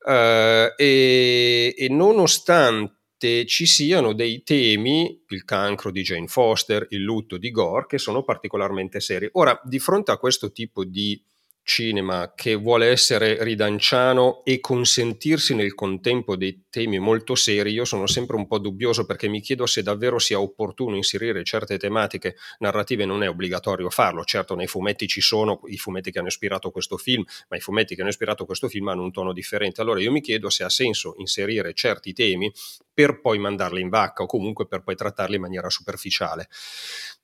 Uh, 0.00 0.74
e, 0.76 1.72
e, 1.78 1.88
nonostante 1.90 3.46
ci 3.46 3.66
siano 3.66 4.14
dei 4.14 4.42
temi, 4.42 5.22
il 5.28 5.44
cancro 5.44 5.92
di 5.92 6.02
Jane 6.02 6.26
Foster, 6.26 6.88
il 6.90 7.02
lutto 7.02 7.36
di 7.36 7.52
Gore, 7.52 7.86
che 7.86 7.98
sono 7.98 8.24
particolarmente 8.24 8.98
seri. 8.98 9.28
Ora, 9.34 9.60
di 9.62 9.78
fronte 9.78 10.10
a 10.10 10.18
questo 10.18 10.50
tipo 10.50 10.84
di 10.84 11.22
cinema 11.64 12.34
che 12.36 12.54
vuole 12.54 12.88
essere 12.88 13.42
ridanciano 13.42 14.44
e 14.44 14.60
consentirsi 14.60 15.54
nel 15.54 15.74
contempo 15.74 16.36
dei 16.36 16.66
temi 16.68 16.98
molto 16.98 17.34
seri, 17.34 17.72
io 17.72 17.86
sono 17.86 18.06
sempre 18.06 18.36
un 18.36 18.46
po' 18.46 18.58
dubbioso 18.58 19.06
perché 19.06 19.28
mi 19.28 19.40
chiedo 19.40 19.64
se 19.64 19.82
davvero 19.82 20.18
sia 20.18 20.38
opportuno 20.38 20.94
inserire 20.94 21.42
certe 21.42 21.78
tematiche 21.78 22.36
narrative, 22.58 23.06
non 23.06 23.22
è 23.22 23.28
obbligatorio 23.28 23.88
farlo, 23.88 24.24
certo 24.24 24.54
nei 24.54 24.66
fumetti 24.66 25.08
ci 25.08 25.22
sono 25.22 25.62
i 25.66 25.78
fumetti 25.78 26.12
che 26.12 26.18
hanno 26.18 26.28
ispirato 26.28 26.70
questo 26.70 26.98
film, 26.98 27.24
ma 27.48 27.56
i 27.56 27.60
fumetti 27.60 27.94
che 27.94 28.02
hanno 28.02 28.10
ispirato 28.10 28.44
questo 28.44 28.68
film 28.68 28.88
hanno 28.88 29.02
un 29.02 29.10
tono 29.10 29.32
differente, 29.32 29.80
allora 29.80 30.00
io 30.00 30.12
mi 30.12 30.20
chiedo 30.20 30.50
se 30.50 30.64
ha 30.64 30.68
senso 30.68 31.14
inserire 31.16 31.72
certi 31.72 32.12
temi 32.12 32.52
per 32.92 33.20
poi 33.20 33.38
mandarli 33.38 33.80
in 33.80 33.88
vacca 33.88 34.22
o 34.22 34.26
comunque 34.26 34.66
per 34.66 34.82
poi 34.82 34.94
trattarli 34.94 35.36
in 35.36 35.40
maniera 35.40 35.70
superficiale. 35.70 36.48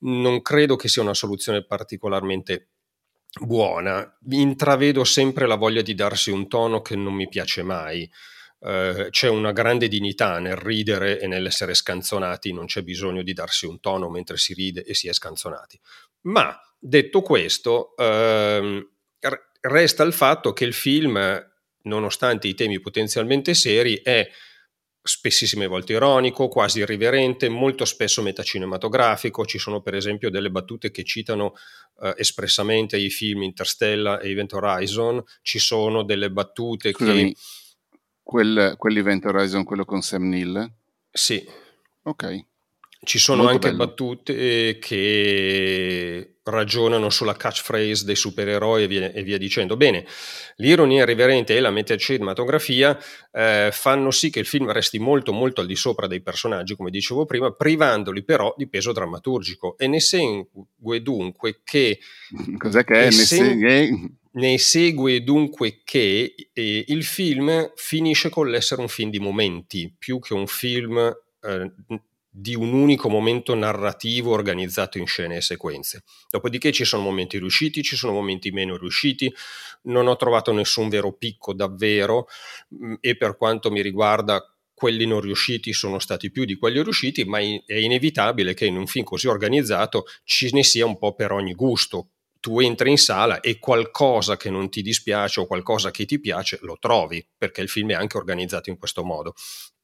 Non 0.01 0.41
credo 0.41 0.77
che 0.77 0.89
sia 0.89 1.03
una 1.03 1.15
soluzione 1.15 1.63
particolarmente 1.65 2.69
buona, 3.39 4.19
intravedo 4.31 5.05
sempre 5.05 5.47
la 5.47 5.55
voglia 5.55 5.83
di 5.83 5.95
darsi 5.95 6.31
un 6.31 6.49
tono 6.49 6.83
che 6.83 6.97
non 6.97 7.15
mi 7.15 7.29
piace 7.29 7.63
mai. 7.63 8.11
Uh, 8.59 9.09
c'è 9.09 9.29
una 9.29 9.53
grande 9.53 9.89
dignità 9.89 10.39
nel 10.39 10.57
ridere 10.57 11.19
e 11.19 11.27
nell'essere 11.27 11.73
scanzonati, 11.73 12.53
non 12.53 12.67
c'è 12.67 12.83
bisogno 12.83 13.23
di 13.23 13.33
darsi 13.33 13.65
un 13.65 13.81
tono 13.81 14.11
mentre 14.11 14.37
si 14.37 14.53
ride 14.53 14.85
e 14.85 14.95
si 14.95 15.09
è 15.09 15.13
scanzonati. 15.15 15.81
Ma 16.23 16.59
detto 16.79 17.23
questo, 17.23 17.95
uh, 17.97 18.87
resta 19.61 20.03
il 20.03 20.13
fatto 20.13 20.53
che 20.53 20.65
il 20.65 20.75
film, 20.75 21.49
nonostante 21.83 22.49
i 22.49 22.55
temi 22.55 22.81
potenzialmente 22.81 23.55
seri, 23.55 24.01
è 24.03 24.29
spessissime 25.03 25.67
volte 25.67 25.95
ironico, 25.95 26.49
quasi 26.49 26.81
irriverente, 26.81 27.49
molto 27.49 27.85
spesso 27.85 28.23
metacinematografico. 28.23 29.47
Ci 29.47 29.59
sono 29.59 29.81
per 29.81 29.95
esempio 29.95 30.31
delle 30.31 30.51
battute 30.51 30.91
che 30.91 31.05
citano 31.05 31.55
eh, 32.01 32.15
espressamente 32.17 32.97
i 32.97 33.11
film 33.11 33.43
Interstellar 33.43 34.25
e 34.25 34.31
Event 34.31 34.53
Horizon, 34.53 35.23
ci 35.43 35.59
sono 35.59 36.03
delle 36.03 36.31
battute 36.31 36.93
Scusami, 36.93 37.33
che... 37.33 37.41
Quel, 38.23 38.75
quell'Event 38.77 39.25
Horizon, 39.25 39.65
quello 39.65 39.85
con 39.85 40.03
Sam 40.03 40.29
Neill? 40.29 40.73
Sì. 41.11 41.45
Ok. 42.03 42.47
Ci 43.03 43.19
sono 43.19 43.45
Molto 43.45 43.55
anche 43.55 43.71
bello. 43.71 43.87
battute 43.87 44.79
che 44.79 46.35
ragionano 46.43 47.09
sulla 47.09 47.35
catchphrase 47.35 48.05
dei 48.05 48.17
supereroi 48.17 48.83
e 48.83 48.87
via, 48.87 49.13
e 49.13 49.23
via 49.23 49.39
dicendo. 49.39 49.77
Bene, 49.77 50.05
l'ironia 50.57 51.03
irriverente 51.03 51.57
e 51.57 51.61
la 51.61 51.71
metacinematografia 51.71 52.99
eh, 53.33 53.71
fanno 53.73 54.11
sì 54.11 54.29
che 54.29 54.41
il 54.41 54.47
film 54.47 54.71
resti 54.71 54.99
molto 54.99 55.33
molto 55.33 55.63
al 55.63 55.67
di 55.67 55.77
sopra 55.77 56.07
dei 56.07 56.21
personaggi, 56.21 56.77
come 56.77 56.91
dicevo 56.91 57.25
prima, 57.25 57.51
privandoli 57.53 58.23
però 58.23 58.53
di 58.57 58.69
peso 58.69 58.93
drammaturgico 58.93 59.79
e 59.79 59.87
ne 59.87 60.01
segue 60.01 61.01
dunque 61.01 61.61
che... 61.65 61.99
Cos'è 62.59 62.85
che 62.85 62.95
è? 62.95 63.05
Ne, 63.05 63.11
segue... 63.13 63.91
ne 64.33 64.59
segue 64.59 65.23
dunque 65.23 65.81
che 65.85 66.35
eh, 66.53 66.85
il 66.89 67.05
film 67.05 67.73
finisce 67.77 68.29
con 68.29 68.51
l'essere 68.51 68.83
un 68.83 68.89
film 68.89 69.11
di 69.11 69.21
momenti, 69.21 69.95
più 69.97 70.19
che 70.19 70.35
un 70.35 70.47
film... 70.47 70.99
Eh, 71.43 71.73
di 72.33 72.55
un 72.55 72.73
unico 72.73 73.09
momento 73.09 73.55
narrativo 73.55 74.31
organizzato 74.31 74.99
in 74.99 75.07
scene 75.07 75.37
e 75.37 75.41
sequenze. 75.41 76.05
Dopodiché 76.31 76.71
ci 76.71 76.85
sono 76.85 77.03
momenti 77.03 77.39
riusciti, 77.39 77.83
ci 77.83 77.97
sono 77.97 78.13
momenti 78.13 78.53
meno 78.53 78.77
riusciti, 78.77 79.33
non 79.83 80.07
ho 80.07 80.15
trovato 80.17 80.53
nessun 80.53 80.89
vero 80.89 81.13
picco 81.13 81.53
davvero 81.53 82.29
mm, 82.75 82.95
e 83.01 83.17
per 83.17 83.37
quanto 83.37 83.71
mi 83.71 83.83
riguarda 83.83 84.43
quelli 84.73 85.07
non 85.07 85.21
riusciti 85.21 85.75
sono 85.75 85.99
stati 85.99 86.31
più 86.31 86.45
di 86.45 86.57
quelli 86.57 86.83
riusciti, 86.83 87.25
ma 87.25 87.39
è 87.39 87.75
inevitabile 87.75 88.55
che 88.55 88.65
in 88.65 88.77
un 88.77 88.87
film 88.87 89.05
così 89.05 89.27
organizzato 89.27 90.05
ci 90.25 90.51
ne 90.55 90.63
sia 90.63 90.87
un 90.87 90.97
po' 90.97 91.15
per 91.15 91.33
ogni 91.33 91.53
gusto. 91.53 92.13
Tu 92.41 92.61
entri 92.61 92.89
in 92.89 92.97
sala 92.97 93.41
e 93.41 93.59
qualcosa 93.59 94.39
che 94.39 94.49
non 94.49 94.71
ti 94.71 94.81
dispiace 94.81 95.41
o 95.41 95.47
qualcosa 95.47 95.91
che 95.91 96.07
ti 96.07 96.19
piace 96.19 96.59
lo 96.63 96.79
trovi, 96.81 97.23
perché 97.37 97.61
il 97.61 97.69
film 97.69 97.91
è 97.91 97.95
anche 97.95 98.17
organizzato 98.17 98.71
in 98.71 98.79
questo 98.79 99.05
modo 99.05 99.35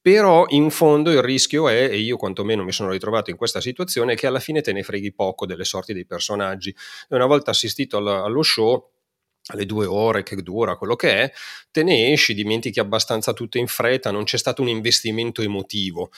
però 0.09 0.45
in 0.47 0.69
fondo 0.69 1.11
il 1.11 1.21
rischio 1.21 1.67
è, 1.67 1.89
e 1.91 1.97
io 1.97 2.15
quantomeno 2.15 2.63
mi 2.63 2.71
sono 2.71 2.91
ritrovato 2.91 3.29
in 3.29 3.35
questa 3.35 3.59
situazione, 3.59 4.15
che 4.15 4.25
alla 4.25 4.39
fine 4.39 4.61
te 4.61 4.71
ne 4.71 4.81
freghi 4.81 5.11
poco 5.11 5.45
delle 5.45 5.65
sorti 5.65 5.91
dei 5.91 6.05
personaggi. 6.05 6.73
Una 7.09 7.25
volta 7.25 7.51
assistito 7.51 7.97
allo, 7.97 8.23
allo 8.23 8.41
show, 8.41 8.89
alle 9.47 9.65
due 9.65 9.85
ore 9.85 10.23
che 10.23 10.37
dura 10.37 10.77
quello 10.77 10.95
che 10.95 11.23
è, 11.23 11.31
te 11.71 11.83
ne 11.83 12.13
esci, 12.13 12.33
dimentichi 12.33 12.79
abbastanza 12.79 13.33
tutto 13.33 13.57
in 13.57 13.67
fretta, 13.67 14.09
non 14.09 14.23
c'è 14.23 14.37
stato 14.37 14.61
un 14.61 14.69
investimento 14.69 15.41
emotivo. 15.41 16.09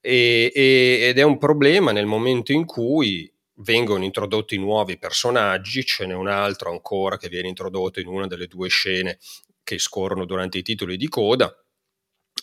E, 0.00 0.50
e, 0.52 0.98
ed 1.02 1.16
è 1.16 1.22
un 1.22 1.38
problema 1.38 1.92
nel 1.92 2.06
momento 2.06 2.50
in 2.50 2.64
cui 2.64 3.32
vengono 3.58 4.02
introdotti 4.02 4.58
nuovi 4.58 4.98
personaggi, 4.98 5.84
ce 5.84 6.06
n'è 6.06 6.14
un 6.14 6.26
altro 6.26 6.72
ancora 6.72 7.16
che 7.16 7.28
viene 7.28 7.46
introdotto 7.46 8.00
in 8.00 8.08
una 8.08 8.26
delle 8.26 8.48
due 8.48 8.68
scene 8.68 9.16
che 9.62 9.78
scorrono 9.78 10.24
durante 10.24 10.58
i 10.58 10.62
titoli 10.62 10.96
di 10.96 11.06
coda 11.06 11.56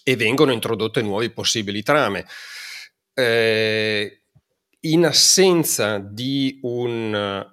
e 0.08 0.16
vengono 0.16 0.52
introdotte 0.52 1.02
nuove 1.02 1.32
possibili 1.32 1.82
trame. 1.82 2.28
Eh, 3.12 4.22
in 4.82 5.04
assenza 5.04 5.98
di 5.98 6.60
un, 6.62 7.44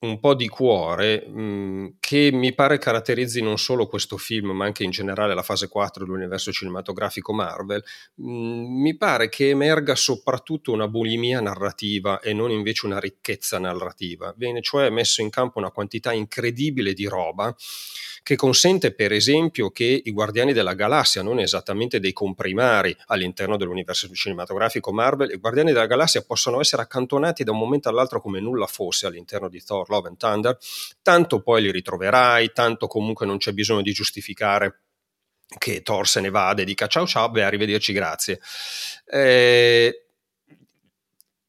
un 0.00 0.20
po' 0.20 0.34
di 0.34 0.46
cuore 0.46 1.26
mh, 1.26 1.40
mm, 1.40 1.86
che 2.00 2.28
mi 2.30 2.52
pare 2.54 2.76
caratterizzi 2.76 3.40
non 3.40 3.56
solo 3.56 3.86
questo 3.86 4.18
film 4.18 4.50
ma 4.50 4.66
anche 4.66 4.84
in 4.84 4.90
generale 4.90 5.32
la 5.32 5.42
fase 5.42 5.68
4 5.68 6.04
dell'universo 6.04 6.52
cinematografico 6.52 7.32
Marvel, 7.32 7.82
mh, 8.16 8.30
mm, 8.30 8.80
mi 8.82 8.94
pare 8.98 9.30
che 9.30 9.48
emerga 9.48 9.94
soprattutto 9.94 10.70
una 10.70 10.88
bulimia 10.88 11.40
narrativa 11.40 12.20
e 12.20 12.34
non 12.34 12.50
invece 12.50 12.84
una 12.84 13.00
ricchezza 13.00 13.58
narrativa. 13.58 14.34
Viene 14.36 14.60
cioè 14.60 14.90
messo 14.90 15.22
in 15.22 15.30
campo 15.30 15.58
una 15.60 15.70
quantità 15.70 16.12
incredibile 16.12 16.92
di 16.92 17.06
roba 17.06 17.56
che 18.22 18.36
consente 18.36 18.94
per 18.94 19.12
esempio 19.12 19.70
che 19.70 20.00
i 20.04 20.10
Guardiani 20.12 20.52
della 20.52 20.74
Galassia, 20.74 21.22
non 21.22 21.40
esattamente 21.40 21.98
dei 22.00 22.12
comprimari 22.12 22.96
all'interno 23.06 23.56
dell'universo 23.56 24.08
cinematografico 24.12 24.92
Marvel, 24.92 25.30
i 25.30 25.36
Guardiani 25.36 25.72
della 25.72 25.86
Galassia 25.86 26.22
possano 26.22 26.60
essere 26.60 26.82
accantonati 26.82 27.44
da 27.44 27.50
un 27.50 27.58
momento 27.58 27.88
all'altro 27.88 28.20
come 28.20 28.40
nulla 28.40 28.66
fosse 28.66 29.06
all'interno 29.06 29.48
di 29.48 29.62
Thor 29.62 29.88
Love 29.90 30.08
and 30.08 30.16
Thunder, 30.16 30.56
tanto 31.02 31.40
poi 31.42 31.62
li 31.62 31.72
ritroverai, 31.72 32.52
tanto 32.52 32.86
comunque 32.86 33.26
non 33.26 33.38
c'è 33.38 33.52
bisogno 33.52 33.82
di 33.82 33.92
giustificare 33.92 34.80
che 35.58 35.82
Thor 35.82 36.08
se 36.08 36.20
ne 36.20 36.30
vada 36.30 36.62
e 36.62 36.64
dica 36.64 36.86
ciao 36.86 37.06
ciao, 37.06 37.28
beh 37.28 37.42
arrivederci, 37.42 37.92
grazie. 37.92 38.40
Eh, 39.04 40.06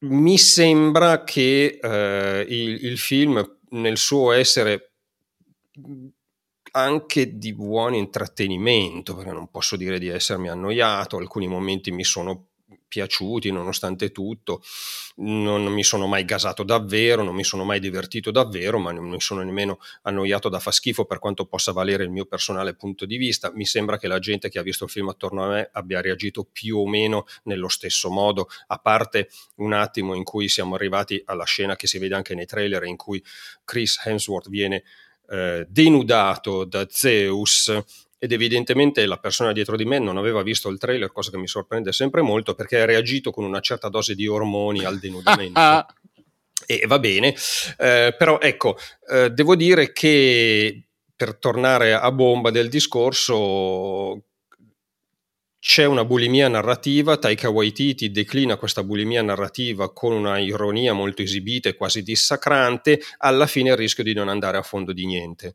mi 0.00 0.36
sembra 0.36 1.24
che 1.24 1.78
eh, 1.80 2.46
il, 2.46 2.84
il, 2.84 2.98
film 2.98 3.58
nel 3.70 3.96
suo 3.96 4.32
essere 4.32 4.92
anche 6.76 7.38
di 7.38 7.54
buon 7.54 7.94
intrattenimento, 7.94 9.14
perché 9.14 9.30
non 9.30 9.50
posso 9.50 9.76
dire 9.76 9.98
di 9.98 10.08
essermi 10.08 10.48
annoiato, 10.48 11.18
alcuni 11.18 11.46
momenti 11.46 11.92
mi 11.92 12.04
sono 12.04 12.46
piaciuti 12.94 13.50
nonostante 13.50 14.12
tutto, 14.12 14.62
non 15.16 15.64
mi 15.66 15.82
sono 15.82 16.06
mai 16.06 16.24
gasato 16.24 16.62
davvero, 16.62 17.22
non 17.24 17.34
mi 17.34 17.42
sono 17.42 17.64
mai 17.64 17.80
divertito 17.80 18.30
davvero, 18.30 18.78
ma 18.78 18.92
non 18.92 19.08
mi 19.08 19.20
sono 19.20 19.42
nemmeno 19.42 19.78
annoiato 20.02 20.48
da 20.48 20.60
fa 20.60 20.70
schifo 20.70 21.04
per 21.04 21.18
quanto 21.18 21.46
possa 21.46 21.72
valere 21.72 22.04
il 22.04 22.10
mio 22.10 22.24
personale 22.24 22.74
punto 22.74 23.04
di 23.04 23.16
vista. 23.16 23.50
Mi 23.52 23.66
sembra 23.66 23.98
che 23.98 24.06
la 24.06 24.20
gente 24.20 24.48
che 24.48 24.58
ha 24.58 24.62
visto 24.62 24.84
il 24.84 24.90
film 24.90 25.08
attorno 25.08 25.44
a 25.44 25.48
me 25.48 25.68
abbia 25.72 26.00
reagito 26.00 26.44
più 26.44 26.78
o 26.78 26.86
meno 26.86 27.26
nello 27.44 27.68
stesso 27.68 28.10
modo, 28.10 28.48
a 28.68 28.78
parte 28.78 29.28
un 29.56 29.72
attimo 29.72 30.14
in 30.14 30.24
cui 30.24 30.48
siamo 30.48 30.74
arrivati 30.74 31.20
alla 31.26 31.44
scena 31.44 31.74
che 31.76 31.86
si 31.86 31.98
vede 31.98 32.14
anche 32.14 32.34
nei 32.34 32.46
trailer 32.46 32.84
in 32.84 32.96
cui 32.96 33.22
Chris 33.64 34.00
Hemsworth 34.04 34.48
viene 34.48 34.84
eh, 35.30 35.66
denudato 35.68 36.64
da 36.64 36.86
Zeus 36.88 37.72
ed 38.18 38.32
evidentemente 38.32 39.04
la 39.04 39.18
persona 39.18 39.52
dietro 39.52 39.76
di 39.76 39.84
me 39.84 39.98
non 39.98 40.16
aveva 40.16 40.42
visto 40.42 40.70
il 40.70 40.78
trailer, 40.78 41.12
cosa 41.12 41.30
che 41.30 41.36
mi 41.36 41.46
sorprende 41.46 41.92
sempre 41.92 42.22
molto 42.22 42.54
perché 42.54 42.80
ha 42.80 42.86
reagito 42.86 43.30
con 43.30 43.44
una 43.44 43.60
certa 43.60 43.88
dose 43.88 44.14
di 44.14 44.26
ormoni 44.26 44.84
al 44.84 44.98
denudamento. 44.98 45.60
e 46.66 46.84
va 46.86 46.98
bene, 46.98 47.34
eh, 47.78 48.14
però 48.16 48.40
ecco, 48.40 48.78
eh, 49.10 49.30
devo 49.30 49.54
dire 49.54 49.92
che 49.92 50.84
per 51.14 51.36
tornare 51.36 51.92
a 51.92 52.10
bomba 52.10 52.50
del 52.50 52.68
discorso, 52.68 54.22
c'è 55.66 55.86
una 55.86 56.04
bulimia 56.04 56.46
narrativa, 56.48 57.16
Taika 57.16 57.48
Waititi 57.48 58.10
declina 58.10 58.58
questa 58.58 58.84
bulimia 58.84 59.22
narrativa 59.22 59.90
con 59.94 60.12
una 60.12 60.38
ironia 60.38 60.92
molto 60.92 61.22
esibita 61.22 61.70
e 61.70 61.74
quasi 61.74 62.02
dissacrante, 62.02 63.00
alla 63.16 63.46
fine 63.46 63.70
il 63.70 63.76
rischio 63.78 64.04
di 64.04 64.12
non 64.12 64.28
andare 64.28 64.58
a 64.58 64.62
fondo 64.62 64.92
di 64.92 65.06
niente. 65.06 65.54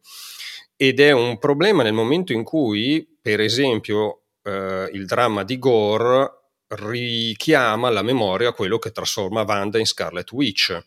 Ed 0.75 1.00
è 1.00 1.12
un 1.12 1.38
problema 1.38 1.84
nel 1.84 1.94
momento 1.94 2.34
in 2.34 2.44
cui, 2.44 3.08
per 3.22 3.39
esempio, 3.39 4.22
eh, 4.42 4.89
il 4.94 5.06
dramma 5.06 5.44
di 5.44 5.60
Gore 5.60 6.32
richiama 6.70 7.89
alla 7.89 8.01
memoria 8.01 8.51
quello 8.51 8.80
che 8.80 8.92
trasforma 8.92 9.44
Wanda 9.44 9.78
in 9.78 9.86
Scarlet 9.86 10.32
Witch. 10.32 10.86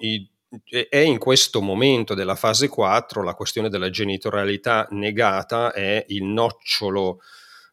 I, 0.00 0.30
è 0.90 0.98
in 0.98 1.16
questo 1.16 1.62
momento 1.62 2.12
della 2.12 2.36
fase 2.36 2.68
4 2.68 3.22
la 3.22 3.32
questione 3.32 3.70
della 3.70 3.88
genitorialità 3.88 4.86
negata 4.90 5.72
è 5.72 6.04
il 6.08 6.24
nocciolo 6.24 7.20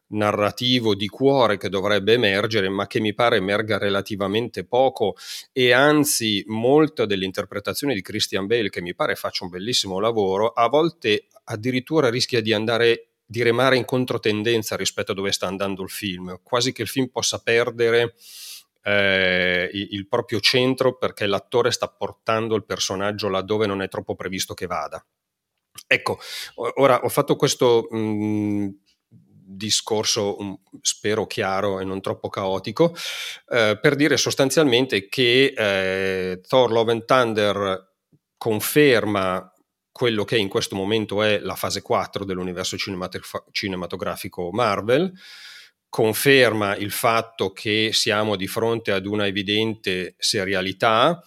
narrativo 0.08 0.94
di 0.94 1.08
cuore 1.08 1.56
che 1.56 1.68
dovrebbe 1.68 2.12
emergere, 2.14 2.68
ma 2.68 2.86
che 2.86 3.00
mi 3.00 3.14
pare 3.14 3.36
emerga 3.36 3.78
relativamente 3.78 4.64
poco 4.64 5.16
e 5.52 5.72
anzi 5.72 6.44
molta 6.46 7.06
dell'interpretazione 7.06 7.94
di 7.94 8.02
Christian 8.02 8.46
Bale, 8.46 8.70
che 8.70 8.80
mi 8.80 8.94
pare 8.94 9.14
faccia 9.14 9.44
un 9.44 9.50
bellissimo 9.50 9.98
lavoro, 9.98 10.48
a 10.48 10.68
volte 10.68 11.26
addirittura 11.44 12.10
rischia 12.10 12.40
di 12.40 12.52
andare 12.52 13.08
di 13.28 13.42
remare 13.42 13.76
in 13.76 13.84
controtendenza 13.84 14.76
rispetto 14.76 15.10
a 15.10 15.14
dove 15.14 15.32
sta 15.32 15.48
andando 15.48 15.82
il 15.82 15.90
film, 15.90 16.38
quasi 16.44 16.72
che 16.72 16.82
il 16.82 16.88
film 16.88 17.08
possa 17.08 17.40
perdere 17.40 18.14
eh, 18.84 19.68
il 19.72 20.06
proprio 20.06 20.38
centro 20.38 20.96
perché 20.96 21.26
l'attore 21.26 21.72
sta 21.72 21.88
portando 21.88 22.54
il 22.54 22.64
personaggio 22.64 23.28
laddove 23.28 23.66
non 23.66 23.82
è 23.82 23.88
troppo 23.88 24.14
previsto 24.14 24.54
che 24.54 24.66
vada. 24.66 25.04
Ecco, 25.88 26.18
ora 26.76 27.02
ho 27.02 27.08
fatto 27.08 27.34
questo 27.34 27.88
mh, 27.90 28.68
discorso 29.48 30.40
um, 30.40 30.58
spero 30.80 31.26
chiaro 31.26 31.78
e 31.78 31.84
non 31.84 32.00
troppo 32.00 32.28
caotico, 32.28 32.94
eh, 33.48 33.78
per 33.80 33.94
dire 33.94 34.16
sostanzialmente 34.16 35.08
che 35.08 35.54
eh, 35.56 36.40
Thor 36.46 36.72
Love 36.72 36.92
and 36.92 37.04
Thunder 37.04 37.94
conferma 38.36 39.50
quello 39.92 40.24
che 40.24 40.36
in 40.36 40.48
questo 40.48 40.74
momento 40.74 41.22
è 41.22 41.38
la 41.38 41.54
fase 41.54 41.80
4 41.80 42.24
dell'universo 42.24 42.76
cinematografico 43.50 44.50
Marvel, 44.52 45.10
conferma 45.88 46.76
il 46.76 46.90
fatto 46.90 47.52
che 47.52 47.90
siamo 47.92 48.36
di 48.36 48.46
fronte 48.46 48.92
ad 48.92 49.06
una 49.06 49.26
evidente 49.26 50.14
serialità, 50.18 51.22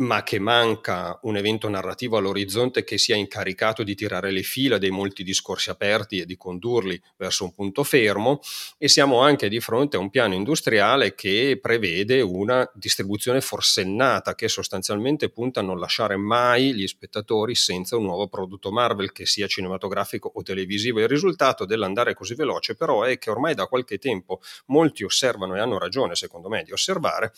ma 0.00 0.22
che 0.22 0.38
manca 0.38 1.18
un 1.22 1.36
evento 1.36 1.68
narrativo 1.68 2.16
all'orizzonte 2.16 2.84
che 2.84 2.96
sia 2.96 3.16
incaricato 3.16 3.82
di 3.82 3.94
tirare 3.94 4.30
le 4.30 4.42
fila 4.42 4.78
dei 4.78 4.90
molti 4.90 5.22
discorsi 5.22 5.68
aperti 5.70 6.20
e 6.20 6.24
di 6.24 6.36
condurli 6.36 7.00
verso 7.16 7.44
un 7.44 7.52
punto 7.54 7.84
fermo 7.84 8.40
e 8.78 8.88
siamo 8.88 9.20
anche 9.20 9.48
di 9.48 9.60
fronte 9.60 9.96
a 9.96 10.00
un 10.00 10.08
piano 10.08 10.34
industriale 10.34 11.14
che 11.14 11.58
prevede 11.60 12.22
una 12.22 12.68
distribuzione 12.74 13.40
forsennata 13.42 14.34
che 14.34 14.48
sostanzialmente 14.48 15.28
punta 15.28 15.60
a 15.60 15.62
non 15.62 15.78
lasciare 15.78 16.16
mai 16.16 16.74
gli 16.74 16.86
spettatori 16.86 17.54
senza 17.54 17.96
un 17.96 18.04
nuovo 18.04 18.26
prodotto 18.28 18.70
Marvel 18.70 19.12
che 19.12 19.26
sia 19.26 19.46
cinematografico 19.46 20.30
o 20.34 20.42
televisivo. 20.42 21.00
Il 21.00 21.08
risultato 21.08 21.66
dell'andare 21.66 22.14
così 22.14 22.34
veloce 22.34 22.74
però 22.74 23.02
è 23.02 23.18
che 23.18 23.30
ormai 23.30 23.54
da 23.54 23.66
qualche 23.66 23.98
tempo 23.98 24.40
molti 24.66 25.04
osservano 25.04 25.56
e 25.56 25.60
hanno 25.60 25.78
ragione 25.78 26.14
secondo 26.14 26.48
me 26.48 26.62
di 26.62 26.72
osservare 26.72 27.32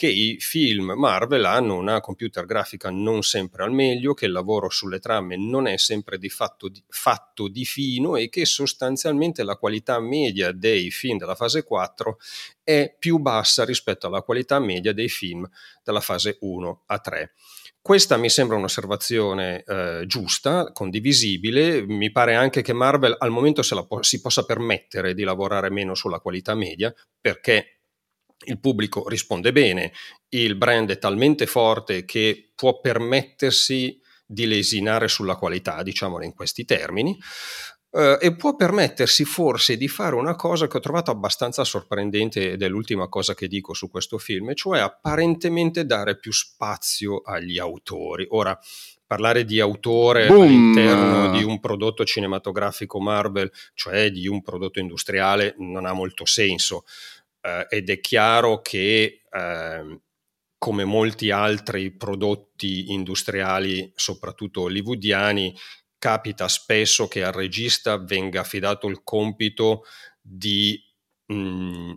che 0.00 0.06
i 0.06 0.38
film 0.40 0.94
Marvel 0.96 1.44
hanno 1.44 1.76
una 1.76 2.00
computer 2.00 2.46
grafica 2.46 2.88
non 2.88 3.22
sempre 3.22 3.64
al 3.64 3.70
meglio, 3.70 4.14
che 4.14 4.24
il 4.24 4.32
lavoro 4.32 4.70
sulle 4.70 4.98
trame 4.98 5.36
non 5.36 5.66
è 5.66 5.76
sempre 5.76 6.16
di 6.16 6.30
fatto 6.30 6.70
di, 6.70 6.82
fatto 6.88 7.48
di 7.48 7.66
fino 7.66 8.16
e 8.16 8.30
che 8.30 8.46
sostanzialmente 8.46 9.42
la 9.42 9.56
qualità 9.56 10.00
media 10.00 10.52
dei 10.52 10.90
film 10.90 11.18
della 11.18 11.34
fase 11.34 11.64
4 11.64 12.16
è 12.64 12.96
più 12.98 13.18
bassa 13.18 13.66
rispetto 13.66 14.06
alla 14.06 14.22
qualità 14.22 14.58
media 14.58 14.94
dei 14.94 15.10
film 15.10 15.46
della 15.84 16.00
fase 16.00 16.38
1 16.40 16.84
a 16.86 16.98
3. 16.98 17.34
Questa 17.82 18.16
mi 18.16 18.30
sembra 18.30 18.56
un'osservazione 18.56 19.64
eh, 19.64 20.04
giusta, 20.06 20.72
condivisibile. 20.72 21.82
Mi 21.82 22.10
pare 22.10 22.36
anche 22.36 22.62
che 22.62 22.72
Marvel 22.72 23.16
al 23.18 23.28
momento 23.28 23.60
po- 23.86 24.02
si 24.02 24.22
possa 24.22 24.46
permettere 24.46 25.12
di 25.12 25.24
lavorare 25.24 25.68
meno 25.68 25.94
sulla 25.94 26.20
qualità 26.20 26.54
media 26.54 26.90
perché 27.20 27.79
il 28.44 28.58
pubblico 28.60 29.08
risponde 29.08 29.52
bene, 29.52 29.92
il 30.30 30.54
brand 30.56 30.90
è 30.90 30.98
talmente 30.98 31.46
forte 31.46 32.04
che 32.04 32.50
può 32.54 32.80
permettersi 32.80 34.00
di 34.24 34.46
lesinare 34.46 35.08
sulla 35.08 35.36
qualità, 35.36 35.82
diciamolo 35.82 36.24
in 36.24 36.34
questi 36.34 36.64
termini, 36.64 37.18
eh, 37.92 38.18
e 38.20 38.36
può 38.36 38.54
permettersi 38.54 39.24
forse 39.24 39.76
di 39.76 39.88
fare 39.88 40.14
una 40.14 40.36
cosa 40.36 40.68
che 40.68 40.76
ho 40.76 40.80
trovato 40.80 41.10
abbastanza 41.10 41.64
sorprendente 41.64 42.52
ed 42.52 42.62
è 42.62 42.68
l'ultima 42.68 43.08
cosa 43.08 43.34
che 43.34 43.48
dico 43.48 43.74
su 43.74 43.90
questo 43.90 44.18
film, 44.18 44.54
cioè 44.54 44.78
apparentemente 44.78 45.84
dare 45.84 46.16
più 46.16 46.32
spazio 46.32 47.22
agli 47.22 47.58
autori. 47.58 48.26
Ora, 48.30 48.56
parlare 49.04 49.44
di 49.44 49.58
autore 49.58 50.28
Boom. 50.28 50.42
all'interno 50.42 51.36
di 51.36 51.42
un 51.42 51.58
prodotto 51.58 52.04
cinematografico 52.04 53.00
Marvel, 53.00 53.50
cioè 53.74 54.08
di 54.12 54.28
un 54.28 54.40
prodotto 54.40 54.78
industriale, 54.78 55.56
non 55.58 55.84
ha 55.84 55.92
molto 55.92 56.24
senso 56.24 56.84
eh, 57.40 57.66
ed 57.68 57.90
è 57.90 58.00
chiaro 58.00 58.60
che 58.60 59.22
eh, 59.30 60.00
come 60.58 60.84
molti 60.84 61.30
altri 61.30 61.90
prodotti 61.90 62.92
industriali, 62.92 63.90
soprattutto 63.94 64.62
hollywoodiani, 64.62 65.56
capita 65.98 66.48
spesso 66.48 67.08
che 67.08 67.24
al 67.24 67.32
regista 67.32 67.98
venga 67.98 68.40
affidato 68.40 68.86
il 68.86 69.02
compito 69.02 69.84
di 70.20 70.78
mh, 71.26 71.34
mm, 71.34 71.92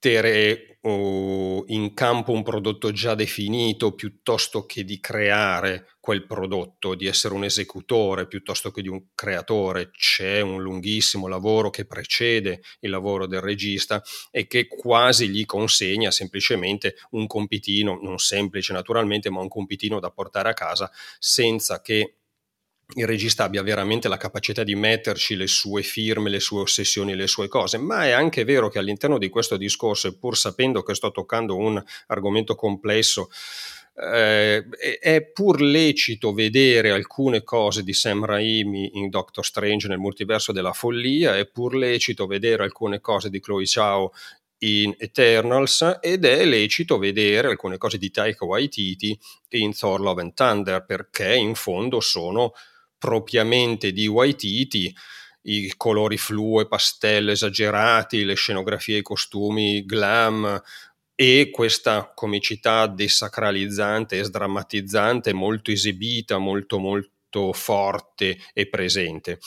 mettere 0.00 0.78
uh, 0.82 1.64
in 1.66 1.92
campo 1.92 2.30
un 2.30 2.44
prodotto 2.44 2.92
già 2.92 3.16
definito 3.16 3.94
piuttosto 3.94 4.64
che 4.64 4.84
di 4.84 5.00
creare 5.00 5.96
quel 5.98 6.24
prodotto, 6.24 6.94
di 6.94 7.06
essere 7.06 7.34
un 7.34 7.44
esecutore 7.44 8.28
piuttosto 8.28 8.70
che 8.70 8.80
di 8.80 8.88
un 8.88 9.08
creatore. 9.14 9.90
C'è 9.90 10.40
un 10.40 10.62
lunghissimo 10.62 11.26
lavoro 11.26 11.70
che 11.70 11.84
precede 11.84 12.62
il 12.80 12.90
lavoro 12.90 13.26
del 13.26 13.40
regista 13.40 14.02
e 14.30 14.46
che 14.46 14.68
quasi 14.68 15.28
gli 15.28 15.44
consegna 15.44 16.12
semplicemente 16.12 16.94
un 17.10 17.26
compitino, 17.26 17.98
non 18.00 18.18
semplice 18.18 18.72
naturalmente, 18.72 19.30
ma 19.30 19.40
un 19.40 19.48
compitino 19.48 19.98
da 19.98 20.10
portare 20.10 20.48
a 20.48 20.54
casa 20.54 20.90
senza 21.18 21.82
che 21.82 22.17
il 22.94 23.06
regista 23.06 23.44
abbia 23.44 23.62
veramente 23.62 24.08
la 24.08 24.16
capacità 24.16 24.64
di 24.64 24.74
metterci 24.74 25.36
le 25.36 25.46
sue 25.46 25.82
firme, 25.82 26.30
le 26.30 26.40
sue 26.40 26.60
ossessioni, 26.60 27.14
le 27.14 27.26
sue 27.26 27.46
cose, 27.46 27.76
ma 27.76 28.06
è 28.06 28.10
anche 28.10 28.44
vero 28.44 28.68
che 28.68 28.78
all'interno 28.78 29.18
di 29.18 29.28
questo 29.28 29.58
discorso, 29.58 30.16
pur 30.16 30.36
sapendo 30.36 30.82
che 30.82 30.94
sto 30.94 31.10
toccando 31.10 31.56
un 31.56 31.82
argomento 32.06 32.54
complesso, 32.54 33.30
eh, 33.94 34.64
è 35.00 35.22
pur 35.22 35.60
lecito 35.60 36.32
vedere 36.32 36.90
alcune 36.90 37.42
cose 37.42 37.82
di 37.82 37.92
Sam 37.92 38.24
Raimi 38.24 38.92
in 38.94 39.10
Doctor 39.10 39.44
Strange 39.44 39.86
nel 39.88 39.98
multiverso 39.98 40.52
della 40.52 40.72
follia, 40.72 41.36
è 41.36 41.46
pur 41.46 41.74
lecito 41.74 42.26
vedere 42.26 42.62
alcune 42.62 43.00
cose 43.00 43.28
di 43.28 43.40
Chloe 43.40 43.64
Chao 43.66 44.12
in 44.60 44.94
Eternals 44.98 45.98
ed 46.00 46.24
è 46.24 46.44
lecito 46.44 46.98
vedere 46.98 47.48
alcune 47.48 47.76
cose 47.76 47.98
di 47.98 48.10
Taika 48.10 48.44
Waititi 48.44 49.16
in 49.50 49.72
Thor 49.76 50.00
Love 50.00 50.22
and 50.22 50.34
Thunder 50.34 50.84
perché 50.84 51.34
in 51.34 51.54
fondo 51.54 52.00
sono 52.00 52.52
propriamente 52.98 53.92
di 53.92 54.06
Waititi, 54.06 54.94
i 55.42 55.72
colori 55.76 56.18
flu 56.18 56.60
e 56.60 56.66
pastelle 56.66 57.32
esagerati, 57.32 58.24
le 58.24 58.34
scenografie 58.34 58.98
i 58.98 59.02
costumi 59.02 59.84
glam 59.84 60.60
e 61.14 61.50
questa 61.50 62.12
comicità 62.14 62.86
desacralizzante 62.86 64.18
e 64.18 64.24
sdrammatizzante 64.24 65.32
molto 65.32 65.70
esibita, 65.70 66.38
molto 66.38 66.78
molto 66.78 67.52
forte 67.52 68.38
e 68.52 68.68
presente. 68.68 69.38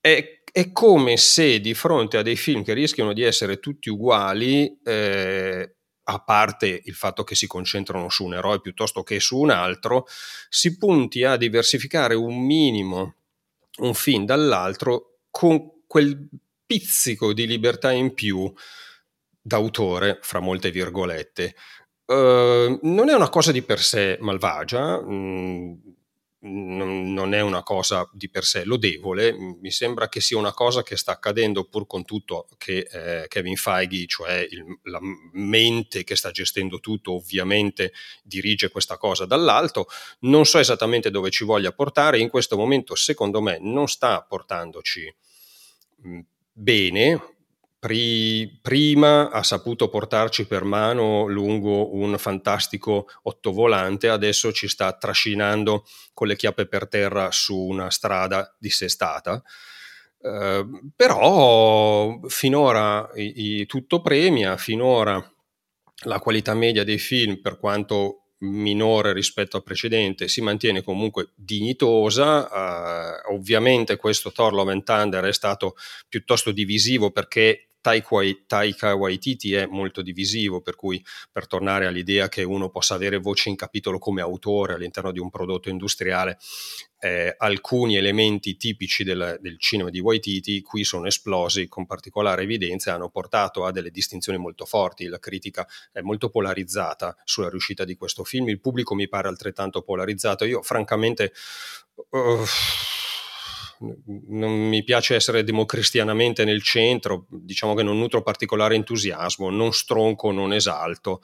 È 0.00 0.38
è 0.58 0.72
come 0.72 1.16
se 1.16 1.60
di 1.60 1.74
fronte 1.74 2.16
a 2.16 2.22
dei 2.22 2.36
film 2.36 2.62
che 2.64 2.72
rischiano 2.72 3.12
di 3.12 3.22
essere 3.22 3.58
tutti 3.60 3.90
uguali, 3.90 4.78
eh, 4.82 5.76
a 6.10 6.18
parte 6.20 6.80
il 6.84 6.94
fatto 6.94 7.22
che 7.22 7.34
si 7.34 7.46
concentrano 7.46 8.08
su 8.08 8.24
un 8.24 8.34
eroe 8.34 8.60
piuttosto 8.60 9.02
che 9.02 9.20
su 9.20 9.38
un 9.38 9.50
altro, 9.50 10.06
si 10.48 10.78
punti 10.78 11.24
a 11.24 11.36
diversificare 11.36 12.14
un 12.14 12.38
minimo 12.44 13.14
un 13.78 13.94
film 13.94 14.24
dall'altro 14.24 15.18
con 15.30 15.82
quel 15.86 16.28
pizzico 16.64 17.32
di 17.32 17.46
libertà 17.46 17.92
in 17.92 18.14
più 18.14 18.52
d'autore, 19.40 20.18
fra 20.22 20.40
molte 20.40 20.70
virgolette. 20.70 21.54
Uh, 22.06 22.78
non 22.82 23.08
è 23.08 23.14
una 23.14 23.28
cosa 23.28 23.52
di 23.52 23.62
per 23.62 23.80
sé 23.80 24.16
malvagia, 24.20 25.00
mh, 25.00 25.12
mm, 25.12 25.72
non 26.40 27.34
è 27.34 27.40
una 27.40 27.62
cosa 27.62 28.08
di 28.12 28.30
per 28.30 28.44
sé 28.44 28.64
lodevole, 28.64 29.32
mi 29.32 29.70
sembra 29.72 30.08
che 30.08 30.20
sia 30.20 30.38
una 30.38 30.52
cosa 30.52 30.82
che 30.82 30.96
sta 30.96 31.12
accadendo 31.12 31.64
pur 31.64 31.86
con 31.86 32.04
tutto 32.04 32.46
che 32.56 32.86
eh, 32.90 33.26
Kevin 33.28 33.56
Feige, 33.56 34.06
cioè 34.06 34.46
il, 34.48 34.64
la 34.84 35.00
mente 35.32 36.04
che 36.04 36.14
sta 36.14 36.30
gestendo 36.30 36.78
tutto, 36.78 37.14
ovviamente 37.14 37.92
dirige 38.22 38.68
questa 38.68 38.96
cosa 38.96 39.26
dall'alto. 39.26 39.86
Non 40.20 40.46
so 40.46 40.58
esattamente 40.58 41.10
dove 41.10 41.30
ci 41.30 41.44
voglia 41.44 41.72
portare, 41.72 42.18
in 42.20 42.28
questo 42.28 42.56
momento 42.56 42.94
secondo 42.94 43.40
me 43.40 43.58
non 43.60 43.88
sta 43.88 44.22
portandoci 44.22 45.12
bene, 46.52 47.37
Pri, 47.80 48.58
prima 48.60 49.30
ha 49.30 49.44
saputo 49.44 49.88
portarci 49.88 50.46
per 50.46 50.64
mano 50.64 51.26
lungo 51.26 51.94
un 51.94 52.18
fantastico 52.18 53.06
ottovolante, 53.22 54.08
adesso 54.08 54.52
ci 54.52 54.66
sta 54.66 54.92
trascinando 54.94 55.84
con 56.12 56.26
le 56.26 56.34
chiappe 56.34 56.66
per 56.66 56.88
terra 56.88 57.30
su 57.30 57.56
una 57.56 57.90
strada 57.90 58.52
dissestata. 58.58 59.40
Eh, 60.20 60.66
però 60.96 62.18
finora 62.26 63.08
i, 63.14 63.60
i, 63.60 63.66
tutto 63.66 64.00
premia, 64.02 64.56
finora 64.56 65.24
la 66.04 66.18
qualità 66.18 66.54
media 66.54 66.82
dei 66.82 66.98
film, 66.98 67.40
per 67.40 67.58
quanto 67.58 68.22
minore 68.40 69.12
rispetto 69.12 69.56
al 69.56 69.62
precedente, 69.62 70.28
si 70.28 70.40
mantiene 70.40 70.82
comunque 70.82 71.30
dignitosa. 71.34 73.22
Uh, 73.28 73.34
ovviamente 73.34 73.96
questo 73.96 74.30
Thor 74.32 74.52
Love 74.52 74.72
and 74.72 74.84
Thunder 74.84 75.24
è 75.24 75.32
stato 75.32 75.76
piuttosto 76.08 76.52
divisivo 76.52 77.10
perché 77.10 77.67
Taika 77.80 78.94
Waititi 78.94 79.54
è 79.54 79.66
molto 79.66 80.02
divisivo, 80.02 80.60
per 80.60 80.76
cui 80.76 81.02
per 81.30 81.46
tornare 81.46 81.86
all'idea 81.86 82.28
che 82.28 82.42
uno 82.42 82.68
possa 82.70 82.94
avere 82.94 83.18
voce 83.18 83.48
in 83.48 83.56
capitolo 83.56 83.98
come 83.98 84.20
autore 84.20 84.74
all'interno 84.74 85.12
di 85.12 85.18
un 85.18 85.30
prodotto 85.30 85.68
industriale, 85.68 86.38
eh, 87.00 87.34
alcuni 87.38 87.96
elementi 87.96 88.56
tipici 88.56 89.04
del, 89.04 89.38
del, 89.40 89.58
cinema 89.58 89.88
di 89.88 90.00
Waititi 90.00 90.62
qui 90.62 90.82
sono 90.82 91.06
esplosi 91.06 91.68
con 91.68 91.86
particolare 91.86 92.42
evidenza 92.42 92.90
e 92.90 92.94
hanno 92.94 93.08
portato 93.08 93.64
a 93.64 93.70
delle 93.70 93.90
distinzioni 93.90 94.38
molto 94.38 94.64
forti. 94.64 95.06
La 95.06 95.20
critica 95.20 95.66
è 95.92 96.00
molto 96.00 96.28
polarizzata 96.28 97.16
sulla 97.24 97.48
riuscita 97.48 97.84
di 97.84 97.94
questo 97.94 98.24
film, 98.24 98.48
il 98.48 98.60
pubblico 98.60 98.94
mi 98.94 99.08
pare 99.08 99.28
altrettanto 99.28 99.82
polarizzato. 99.82 100.44
Io 100.44 100.62
francamente... 100.62 101.32
Uh, 102.10 102.44
non 104.28 104.68
mi 104.68 104.82
piace 104.82 105.14
essere 105.14 105.44
democristianamente 105.44 106.44
nel 106.44 106.62
centro, 106.62 107.26
diciamo 107.28 107.74
che 107.74 107.82
non 107.82 107.98
nutro 107.98 108.22
particolare 108.22 108.74
entusiasmo, 108.74 109.50
non 109.50 109.72
stronco, 109.72 110.30
non 110.30 110.52
esalto. 110.52 111.20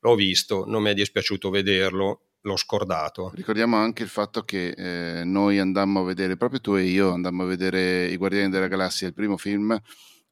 L'ho 0.00 0.14
visto, 0.14 0.64
non 0.66 0.82
mi 0.82 0.90
è 0.90 0.94
dispiaciuto 0.94 1.50
vederlo, 1.50 2.20
l'ho 2.40 2.56
scordato. 2.56 3.30
Ricordiamo 3.34 3.76
anche 3.76 4.02
il 4.02 4.08
fatto 4.08 4.42
che 4.42 4.74
eh, 4.76 5.24
noi 5.24 5.58
andammo 5.58 6.00
a 6.00 6.04
vedere, 6.04 6.36
proprio 6.36 6.60
tu 6.60 6.74
e 6.74 6.82
io 6.84 7.10
andammo 7.10 7.44
a 7.44 7.46
vedere 7.46 8.06
I 8.06 8.16
Guardiani 8.16 8.50
della 8.50 8.68
Galassia, 8.68 9.06
il 9.06 9.14
primo 9.14 9.36
film, 9.36 9.80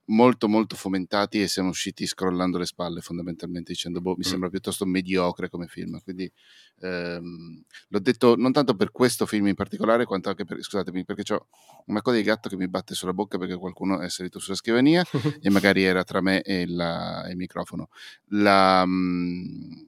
molto 0.07 0.49
molto 0.49 0.75
fomentati 0.75 1.41
e 1.41 1.47
siamo 1.47 1.69
usciti 1.69 2.07
scrollando 2.07 2.59
le 2.59 2.67
spalle 2.67 3.01
fondamentalmente 3.01 3.73
dicendo 3.73 4.01
boh 4.01 4.15
mi 4.17 4.25
mm. 4.27 4.29
sembra 4.29 4.49
piuttosto 4.49 4.85
mediocre 4.85 5.49
come 5.49 5.69
film 5.69 6.01
quindi 6.03 6.31
ehm, 6.81 7.63
l'ho 7.89 7.99
detto 8.01 8.35
non 8.37 8.53
tanto 8.53 8.75
per 8.75 8.91
questo 8.91 9.27
film 9.27 9.47
in 9.47 9.55
particolare 9.55 10.05
quanto 10.05 10.29
anche 10.29 10.45
per 10.45 10.61
scusatemi 10.61 11.05
perché 11.05 11.33
ho 11.35 11.47
una 11.87 12.03
coda 12.03 12.17
di 12.17 12.23
gatto 12.25 12.49
che 12.49 12.57
mi 12.57 12.69
batte 12.69 12.95
sulla 12.95 13.13
bocca 13.13 13.39
perché 13.39 13.57
qualcuno 13.57 14.01
è 14.01 14.09
salito 14.09 14.41
sulla 14.41 14.57
scrivania 14.57 15.05
e 15.41 15.51
magari 15.51 15.85
era 15.85 16.03
tra 16.03 16.21
me 16.21 16.43
e, 16.43 16.67
la, 16.67 17.27
il 17.31 17.37
microfono 17.37 17.89
la, 18.31 18.85
mh, 18.85 19.87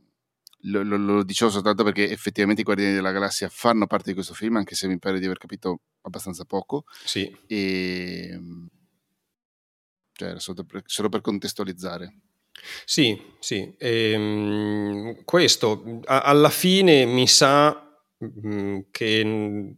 lo, 0.62 0.82
lo, 0.82 0.96
lo, 0.96 1.22
dicevo 1.24 1.50
soltanto 1.50 1.82
perché 1.82 2.08
effettivamente 2.08 2.60
i 2.60 2.64
Guardiani 2.64 2.94
della 2.94 3.10
Galassia 3.10 3.48
fanno 3.48 3.86
parte 3.86 4.10
di 4.10 4.14
questo 4.14 4.32
film 4.32 4.56
anche 4.56 4.76
se 4.76 4.86
mi 4.86 4.98
pare 4.98 5.18
di 5.18 5.24
aver 5.24 5.38
capito 5.38 5.80
abbastanza 6.02 6.44
poco 6.44 6.84
sì. 7.04 7.34
e 7.46 8.30
ehm, 8.32 8.68
cioè 10.14 10.38
solo 10.40 10.64
per, 10.64 10.82
solo 10.86 11.08
per 11.08 11.20
contestualizzare. 11.20 12.14
Sì, 12.84 13.20
sì. 13.40 13.74
Ehm, 13.78 15.24
questo 15.24 16.00
a, 16.04 16.20
alla 16.20 16.50
fine 16.50 17.04
mi 17.04 17.26
sa 17.26 18.00
mh, 18.16 18.48
mm, 18.48 18.78
che 18.90 19.24
mh, 19.24 19.76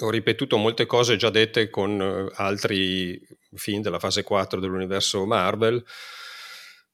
ho 0.00 0.10
ripetuto 0.10 0.56
molte 0.56 0.86
cose 0.86 1.16
già 1.16 1.30
dette 1.30 1.70
con 1.70 1.98
uh, 2.00 2.30
altri 2.36 3.20
film 3.54 3.82
della 3.82 3.98
fase 3.98 4.22
4 4.22 4.60
dell'universo 4.60 5.24
Marvel. 5.26 5.82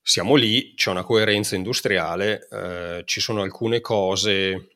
Siamo 0.05 0.35
lì, 0.35 0.75
c'è 0.75 0.90
una 0.90 1.05
coerenza 1.05 1.55
industriale, 1.55 2.49
eh, 2.51 3.03
ci 3.05 3.21
sono 3.21 3.42
alcune 3.42 3.81
cose 3.81 4.73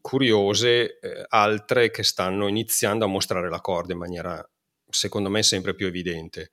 curiose, 0.00 0.98
eh, 0.98 1.24
altre 1.28 1.90
che 1.90 2.02
stanno 2.02 2.48
iniziando 2.48 3.04
a 3.04 3.08
mostrare 3.08 3.48
la 3.48 3.60
corda 3.60 3.92
in 3.92 3.98
maniera 3.98 4.50
secondo 4.90 5.30
me 5.30 5.42
sempre 5.42 5.74
più 5.74 5.86
evidente. 5.86 6.52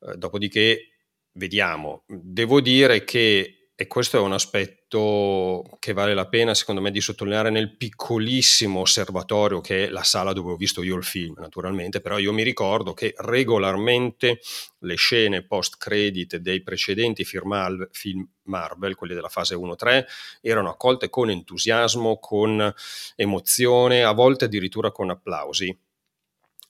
Eh, 0.00 0.16
dopodiché 0.16 0.90
vediamo. 1.32 2.04
Devo 2.06 2.60
dire 2.60 3.04
che, 3.04 3.70
e 3.74 3.86
questo 3.86 4.16
è 4.16 4.20
un 4.20 4.32
aspetto 4.32 5.64
che 5.78 5.92
vale 5.92 6.14
la 6.14 6.28
pena 6.28 6.54
secondo 6.54 6.80
me 6.80 6.90
di 6.90 7.00
sottolineare 7.00 7.50
nel 7.50 7.76
piccolissimo 7.76 8.80
osservatorio 8.80 9.60
che 9.60 9.86
è 9.86 9.88
la 9.88 10.02
sala 10.02 10.32
dove 10.32 10.52
ho 10.52 10.56
visto 10.56 10.82
io 10.82 10.96
il 10.96 11.04
film, 11.04 11.34
naturalmente, 11.38 12.00
però 12.00 12.18
io 12.18 12.32
mi 12.32 12.42
ricordo 12.42 12.94
che 12.94 13.14
regolarmente 13.16 14.40
le 14.80 14.94
scene 14.94 15.44
post-credit 15.44 16.36
dei 16.36 16.62
precedenti 16.62 17.24
film 17.24 18.28
Marvel, 18.44 18.94
quelli 18.94 19.14
della 19.14 19.28
fase 19.28 19.56
1-3, 19.56 20.04
erano 20.40 20.70
accolte 20.70 21.10
con 21.10 21.30
entusiasmo, 21.30 22.18
con 22.18 22.72
emozione, 23.16 24.04
a 24.04 24.12
volte 24.12 24.44
addirittura 24.44 24.92
con 24.92 25.10
applausi 25.10 25.76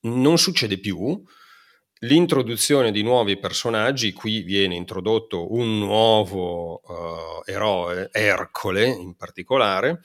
non 0.06 0.38
succede 0.38 0.78
più. 0.78 1.22
L'introduzione 2.00 2.92
di 2.92 3.02
nuovi 3.02 3.38
personaggi, 3.38 4.12
qui 4.12 4.42
viene 4.42 4.74
introdotto 4.74 5.52
un 5.54 5.78
nuovo 5.78 6.80
uh, 6.84 7.42
eroe, 7.44 8.10
Ercole 8.12 8.86
in 8.86 9.14
particolare, 9.16 10.02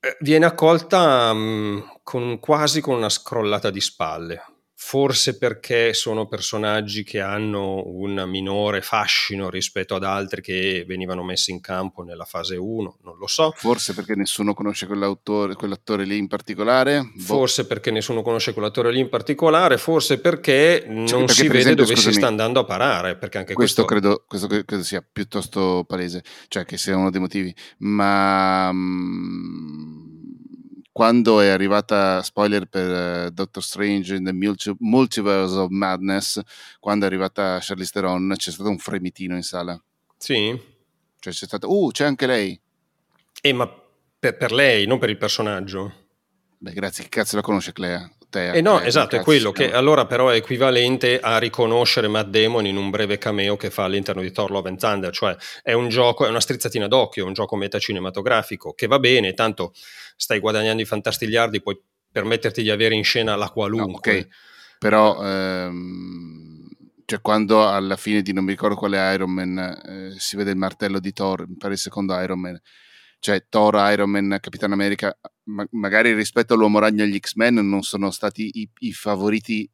eh, 0.00 0.16
viene 0.20 0.44
accolta 0.44 1.30
um, 1.30 2.00
con, 2.02 2.38
quasi 2.38 2.80
con 2.80 2.96
una 2.96 3.08
scrollata 3.08 3.70
di 3.70 3.80
spalle 3.80 4.57
forse 4.80 5.36
perché 5.36 5.92
sono 5.92 6.28
personaggi 6.28 7.02
che 7.02 7.20
hanno 7.20 7.82
un 7.84 8.24
minore 8.28 8.80
fascino 8.80 9.50
rispetto 9.50 9.96
ad 9.96 10.04
altri 10.04 10.40
che 10.40 10.84
venivano 10.86 11.24
messi 11.24 11.50
in 11.50 11.60
campo 11.60 12.04
nella 12.04 12.24
fase 12.24 12.54
1, 12.54 12.98
non 13.02 13.18
lo 13.18 13.26
so. 13.26 13.52
Forse 13.56 13.92
perché 13.92 14.14
nessuno 14.14 14.54
conosce 14.54 14.86
quell'attore 14.86 16.04
lì 16.04 16.16
in 16.16 16.28
particolare. 16.28 17.10
Boh. 17.12 17.20
Forse 17.20 17.66
perché 17.66 17.90
nessuno 17.90 18.22
conosce 18.22 18.52
quell'attore 18.52 18.92
lì 18.92 19.00
in 19.00 19.08
particolare, 19.08 19.78
forse 19.78 20.20
perché 20.20 20.80
cioè, 20.80 20.92
non 20.92 21.06
perché, 21.26 21.32
si 21.32 21.42
vede 21.48 21.58
esempio, 21.58 21.82
dove 21.82 21.96
scusami, 21.96 22.12
si 22.12 22.18
sta 22.20 22.28
andando 22.28 22.60
a 22.60 22.64
parare. 22.64 23.16
Perché 23.16 23.38
anche 23.38 23.54
questo, 23.54 23.84
questo... 23.84 24.00
Credo, 24.08 24.24
questo 24.28 24.46
credo 24.64 24.84
sia 24.84 25.04
piuttosto 25.12 25.84
palese, 25.88 26.22
cioè 26.46 26.64
che 26.64 26.78
sia 26.78 26.96
uno 26.96 27.10
dei 27.10 27.20
motivi, 27.20 27.52
ma... 27.78 28.72
Quando 30.98 31.40
è 31.40 31.46
arrivata, 31.46 32.24
spoiler 32.24 32.66
per 32.66 33.26
uh, 33.26 33.30
Doctor 33.30 33.62
Strange 33.62 34.16
in 34.16 34.24
the 34.24 34.32
Multi- 34.32 34.74
Multiverse 34.80 35.56
of 35.56 35.68
Madness, 35.70 36.40
quando 36.80 37.04
è 37.04 37.08
arrivata 37.08 37.58
Charlize 37.60 37.92
Theron, 37.92 38.34
c'è 38.34 38.50
stato 38.50 38.68
un 38.68 38.78
fremitino 38.78 39.36
in 39.36 39.44
sala. 39.44 39.80
Sì. 40.16 40.60
Cioè 41.20 41.32
c'è 41.32 41.46
stato, 41.46 41.72
uh, 41.72 41.92
c'è 41.92 42.04
anche 42.04 42.26
lei. 42.26 42.60
Eh, 43.40 43.52
ma 43.52 43.72
per, 44.18 44.36
per 44.36 44.50
lei, 44.50 44.88
non 44.88 44.98
per 44.98 45.10
il 45.10 45.18
personaggio. 45.18 45.92
Beh, 46.58 46.72
grazie, 46.72 47.04
che 47.04 47.10
cazzo 47.10 47.36
la 47.36 47.42
conosce 47.42 47.72
Clea? 47.72 48.10
Te, 48.30 48.50
eh 48.50 48.60
no, 48.60 48.80
esatto, 48.80 49.16
è 49.16 49.20
quello 49.20 49.52
che 49.52 49.72
allora 49.72 50.04
però 50.04 50.28
è 50.28 50.36
equivalente 50.36 51.18
a 51.18 51.38
riconoscere 51.38 52.08
Matt 52.08 52.28
Damon 52.28 52.66
in 52.66 52.76
un 52.76 52.90
breve 52.90 53.16
cameo 53.16 53.56
che 53.56 53.70
fa 53.70 53.84
all'interno 53.84 54.20
di 54.20 54.30
Thor 54.30 54.50
Love 54.50 54.68
and 54.68 54.78
Thunder, 54.78 55.10
cioè 55.10 55.34
è 55.62 55.72
un 55.72 55.88
gioco, 55.88 56.26
è 56.26 56.28
una 56.28 56.40
strizzatina 56.40 56.88
d'occhio, 56.88 57.24
è 57.24 57.26
un 57.26 57.32
gioco 57.32 57.56
metacinematografico 57.56 58.74
che 58.74 58.86
va 58.86 58.98
bene, 58.98 59.32
tanto 59.32 59.72
stai 60.16 60.40
guadagnando 60.40 60.82
i 60.82 60.84
fantastigliardi, 60.84 61.62
puoi 61.62 61.80
permetterti 62.12 62.60
di 62.62 62.70
avere 62.70 62.94
in 62.94 63.04
scena 63.04 63.34
la 63.34 63.48
qualunque. 63.48 64.12
No, 64.12 64.18
ok, 64.18 64.28
però 64.78 65.24
ehm, 65.24 66.68
cioè 67.06 67.22
quando 67.22 67.66
alla 67.66 67.96
fine 67.96 68.20
di 68.20 68.34
non 68.34 68.44
mi 68.44 68.50
ricordo 68.50 68.76
quale 68.76 69.14
Iron 69.14 69.30
Man 69.30 69.58
eh, 69.58 70.14
si 70.18 70.36
vede 70.36 70.50
il 70.50 70.58
martello 70.58 71.00
di 71.00 71.14
Thor, 71.14 71.48
mi 71.48 71.56
pare 71.56 71.72
il 71.72 71.78
secondo 71.78 72.18
Iron 72.20 72.40
Man, 72.40 72.60
cioè 73.20 73.46
Thor, 73.48 73.74
Iron 73.90 74.10
Man, 74.10 74.36
Capitan 74.38 74.72
America, 74.72 75.18
ma- 75.48 75.66
magari 75.72 76.14
rispetto 76.14 76.54
all'uomo 76.54 76.78
ragno 76.78 77.02
e 77.02 77.06
agli 77.06 77.18
X-Men 77.18 77.56
non 77.68 77.82
sono 77.82 78.10
stati 78.10 78.50
i, 78.60 78.68
i 78.80 78.92
favoriti 78.92 79.70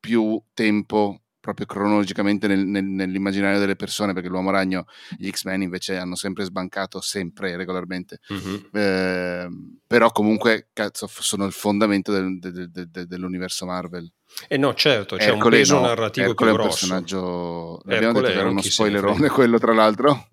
più 0.00 0.40
tempo 0.54 1.22
proprio 1.40 1.66
cronologicamente 1.66 2.46
nel, 2.46 2.66
nel, 2.66 2.84
nell'immaginario 2.84 3.58
delle 3.58 3.76
persone, 3.76 4.12
perché 4.12 4.28
l'Uomo 4.28 4.50
Ragno, 4.50 4.84
gli 5.16 5.30
X-Men 5.30 5.62
invece 5.62 5.96
hanno 5.96 6.14
sempre 6.14 6.44
sbancato, 6.44 7.00
sempre 7.00 7.56
regolarmente. 7.56 8.18
Mm-hmm. 8.32 8.54
Eh, 8.72 9.48
però 9.86 10.10
comunque, 10.10 10.68
cazzo, 10.74 11.08
sono 11.08 11.46
il 11.46 11.52
fondamento 11.52 12.12
del, 12.12 12.38
del, 12.38 12.70
del, 12.70 13.06
dell'universo 13.06 13.64
Marvel. 13.64 14.10
Eh 14.46 14.58
no, 14.58 14.74
certo, 14.74 15.16
c'è 15.16 15.28
Ercole 15.28 15.56
un 15.56 15.62
peso 15.62 15.74
no, 15.76 15.86
narrativo 15.86 16.28
Ercole 16.28 16.50
più 16.50 16.60
grosso. 16.60 16.84
è 16.84 16.88
un 16.88 17.04
personaggio... 17.04 17.78
Abbiamo 17.78 18.12
detto 18.20 18.26
che 18.26 18.38
era 18.38 18.48
uno 18.50 18.60
spoilerone 18.62 19.28
quello, 19.28 19.58
tra 19.58 19.72
l'altro. 19.72 20.28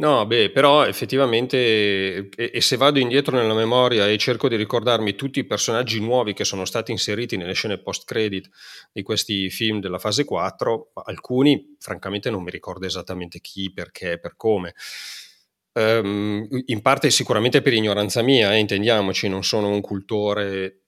No, 0.00 0.26
beh, 0.26 0.50
però 0.52 0.86
effettivamente, 0.86 1.56
e, 1.56 2.50
e, 2.54 2.60
se 2.60 2.76
vado 2.76 3.00
indietro 3.00 3.36
nella 3.36 3.52
memoria 3.54 4.08
e 4.08 4.16
cerco 4.16 4.48
di 4.48 4.54
ricordarmi 4.54 5.16
tutti 5.16 5.40
i 5.40 5.44
personaggi 5.44 6.00
nuovi 6.00 6.34
che 6.34 6.44
sono 6.44 6.64
stati 6.64 6.92
inseriti 6.92 7.36
nelle 7.36 7.52
scene 7.52 7.78
post-credit 7.78 8.48
di 8.92 9.02
questi 9.02 9.50
film 9.50 9.80
della 9.80 9.98
fase 9.98 10.24
4, 10.24 10.92
alcuni 11.04 11.74
francamente 11.80 12.30
non 12.30 12.44
mi 12.44 12.52
ricordo 12.52 12.86
esattamente 12.86 13.40
chi, 13.40 13.72
perché, 13.72 14.20
per 14.20 14.36
come. 14.36 14.74
Um, 15.72 16.46
in 16.66 16.80
parte 16.80 17.10
sicuramente 17.10 17.60
per 17.60 17.72
ignoranza 17.72 18.22
mia, 18.22 18.54
eh, 18.54 18.58
intendiamoci, 18.58 19.28
non 19.28 19.42
sono 19.42 19.68
un 19.68 19.80
cultore 19.80 20.82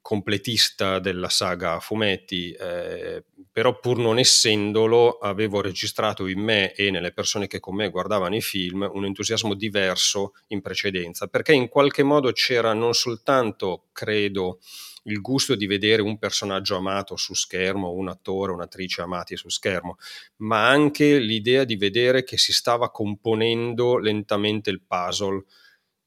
completista 0.00 0.98
della 0.98 1.28
saga 1.28 1.80
fumetti, 1.80 2.52
eh, 2.52 3.24
però 3.52 3.78
pur 3.78 3.98
non 3.98 4.18
essendolo 4.18 5.18
avevo 5.18 5.60
registrato 5.60 6.26
in 6.26 6.40
me 6.40 6.72
e 6.74 6.90
nelle 6.90 7.12
persone 7.12 7.46
che 7.46 7.60
con 7.60 7.74
me 7.74 7.90
guardavano 7.90 8.36
i 8.36 8.40
film 8.40 8.88
un 8.92 9.04
entusiasmo 9.04 9.54
diverso 9.54 10.34
in 10.48 10.60
precedenza, 10.60 11.26
perché 11.26 11.52
in 11.52 11.68
qualche 11.68 12.02
modo 12.02 12.32
c'era 12.32 12.72
non 12.72 12.94
soltanto, 12.94 13.88
credo, 13.92 14.60
il 15.04 15.20
gusto 15.20 15.54
di 15.54 15.66
vedere 15.66 16.02
un 16.02 16.18
personaggio 16.18 16.76
amato 16.76 17.16
su 17.16 17.34
schermo, 17.34 17.92
un 17.92 18.08
attore, 18.08 18.52
un'attrice 18.52 19.02
amati 19.02 19.36
su 19.36 19.48
schermo, 19.48 19.96
ma 20.36 20.68
anche 20.68 21.18
l'idea 21.18 21.64
di 21.64 21.76
vedere 21.76 22.22
che 22.22 22.36
si 22.36 22.52
stava 22.52 22.90
componendo 22.90 23.98
lentamente 23.98 24.70
il 24.70 24.82
puzzle 24.82 25.44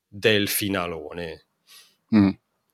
del 0.08 0.48
finalone. 0.48 1.48
Mm. 2.16 2.30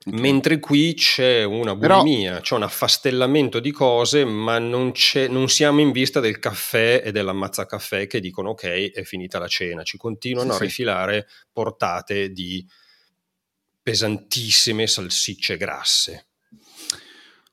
Mentre 0.06 0.60
qui 0.60 0.94
c'è 0.94 1.44
una 1.44 1.76
bulimia, 1.76 2.30
Però... 2.30 2.42
c'è 2.42 2.54
un 2.54 2.62
affastellamento 2.62 3.60
di 3.60 3.70
cose, 3.70 4.24
ma 4.24 4.58
non, 4.58 4.92
non, 5.28 5.48
siamo 5.48 5.80
in 5.80 5.92
vista 5.92 6.20
del 6.20 6.38
caffè 6.38 7.02
e 7.04 7.12
dell'ammazzacaffè 7.12 8.06
che 8.06 8.18
dicono 8.18 8.50
ok, 8.50 8.92
è 8.92 9.02
finita 9.02 9.38
la 9.38 9.46
cena. 9.46 9.82
Ci 9.82 9.98
continuano 9.98 10.52
sì, 10.52 10.56
a 10.56 10.60
rifilare 10.60 11.28
portate 11.52 12.30
di 12.30 12.66
pesantissime 13.82 14.86
salsicce 14.86 15.58
grasse. 15.58 16.28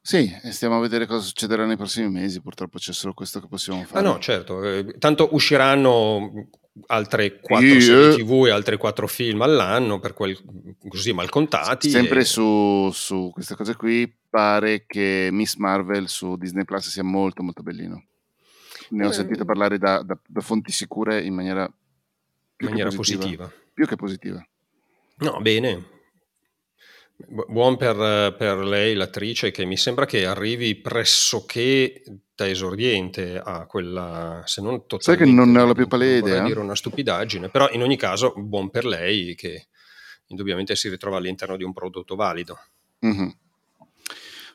Sì, 0.01 0.33
stiamo 0.51 0.77
a 0.77 0.79
vedere 0.79 1.05
cosa 1.05 1.25
succederà 1.25 1.65
nei 1.65 1.75
prossimi 1.75 2.09
mesi, 2.09 2.41
purtroppo 2.41 2.77
c'è 2.77 2.93
solo 2.93 3.13
questo 3.13 3.41
che 3.41 3.47
possiamo 3.49 3.83
fare. 3.83 3.99
Ah 3.99 4.09
no, 4.09 4.19
certo, 4.19 4.63
eh, 4.63 4.95
tanto 4.99 5.27
usciranno 5.33 6.47
altre 6.87 7.39
quattro 7.39 7.67
yeah. 7.67 7.81
serie 7.81 8.15
tv 8.15 8.45
e 8.45 8.51
altri 8.51 8.77
quattro 8.77 9.07
film 9.07 9.41
all'anno 9.41 9.99
per 9.99 10.13
quel, 10.13 10.37
così 10.87 11.13
mal 11.13 11.29
contati 11.29 11.89
sempre 11.89 12.21
e... 12.21 12.25
su, 12.25 12.89
su, 12.93 13.29
queste 13.33 13.55
cose 13.55 13.75
qui 13.75 14.11
pare 14.29 14.85
che 14.85 15.29
Miss 15.31 15.55
Marvel 15.55 16.07
su 16.07 16.35
Disney 16.37 16.65
Plus 16.65 16.89
sia 16.89 17.03
molto 17.03 17.43
molto 17.43 17.63
bellino. 17.63 18.03
Ne 18.89 19.05
ho 19.05 19.09
eh, 19.09 19.13
sentito 19.13 19.43
parlare 19.43 19.77
da, 19.77 20.01
da, 20.01 20.17
da, 20.25 20.41
fonti 20.41 20.71
sicure 20.71 21.21
in 21.21 21.33
maniera, 21.33 21.63
in 21.63 22.67
maniera 22.67 22.89
positiva. 22.89 23.21
positiva. 23.23 23.51
Più 23.73 23.85
che 23.85 23.95
positiva. 23.95 24.47
No 25.17 25.41
bene 25.41 25.95
Buon 27.19 27.77
per, 27.77 28.35
per, 28.37 28.57
lei, 28.59 28.93
l'attrice, 28.93 29.49
che 29.49 29.65
mi 29.65 29.75
sembra 29.75 30.05
che 30.05 30.27
arrivi 30.27 30.75
pressoché 30.75 32.03
da 32.35 32.47
esordiente 32.47 33.41
a 33.43 33.65
quella, 33.65 34.43
se 34.45 34.61
non 34.61 34.85
totalmente... 34.85 35.05
Sai 35.05 35.17
che 35.17 35.25
non 35.25 35.51
ne 35.51 35.59
ho 35.59 35.65
la 35.65 35.73
più 35.73 35.87
pallida 35.87 36.15
idea? 36.15 36.43
dire 36.43 36.59
una 36.59 36.75
stupidaggine, 36.75 37.49
però 37.49 37.69
in 37.71 37.81
ogni 37.81 37.97
caso 37.97 38.33
buon 38.35 38.69
per 38.69 38.85
lei 38.85 39.33
che 39.33 39.67
indubbiamente 40.27 40.75
si 40.75 40.89
ritrova 40.89 41.17
all'interno 41.17 41.57
di 41.57 41.63
un 41.63 41.73
prodotto 41.73 42.15
valido. 42.15 42.59
Mm-hmm. 43.03 43.29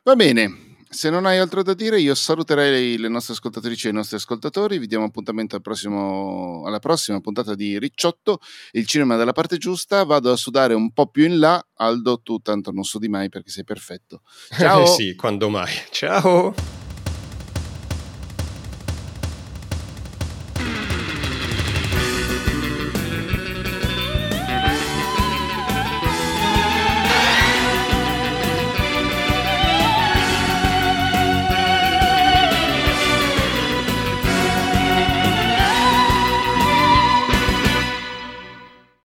Va 0.05 0.15
bene, 0.15 0.72
se 0.93 1.09
non 1.09 1.25
hai 1.25 1.39
altro 1.39 1.63
da 1.63 1.73
dire, 1.73 1.99
io 1.99 2.15
saluterei 2.15 2.99
le 2.99 3.09
nostre 3.09 3.33
ascoltatrici 3.33 3.87
e 3.87 3.91
i 3.91 3.95
nostri 3.95 4.17
ascoltatori. 4.17 4.79
Vi 4.79 4.87
diamo 4.87 5.07
appuntamento 5.07 5.57
al 5.57 5.63
prossimo, 5.63 6.63
alla 6.67 6.81
prossima 6.81 7.19
puntata 7.21 7.55
di 7.55 7.79
Ricciotto, 7.79 8.41
il 8.73 8.87
cinema 8.87 9.17
della 9.17 9.33
parte 9.33 9.57
giusta. 9.57 10.05
Vado 10.05 10.31
a 10.31 10.37
sudare 10.37 10.75
un 10.75 10.93
po' 10.93 11.07
più 11.07 11.25
in 11.25 11.39
là. 11.39 11.65
Aldo, 11.77 12.21
tu 12.23 12.39
tanto 12.41 12.73
non 12.73 12.85
sudi 12.85 13.09
mai 13.09 13.31
perché 13.31 13.51
sei 13.51 13.65
perfetto. 13.65 14.21
Ciao! 14.51 14.85
sì, 14.87 15.15
quando 15.15 15.49
mai. 15.49 15.73
Ciao! 15.91 16.82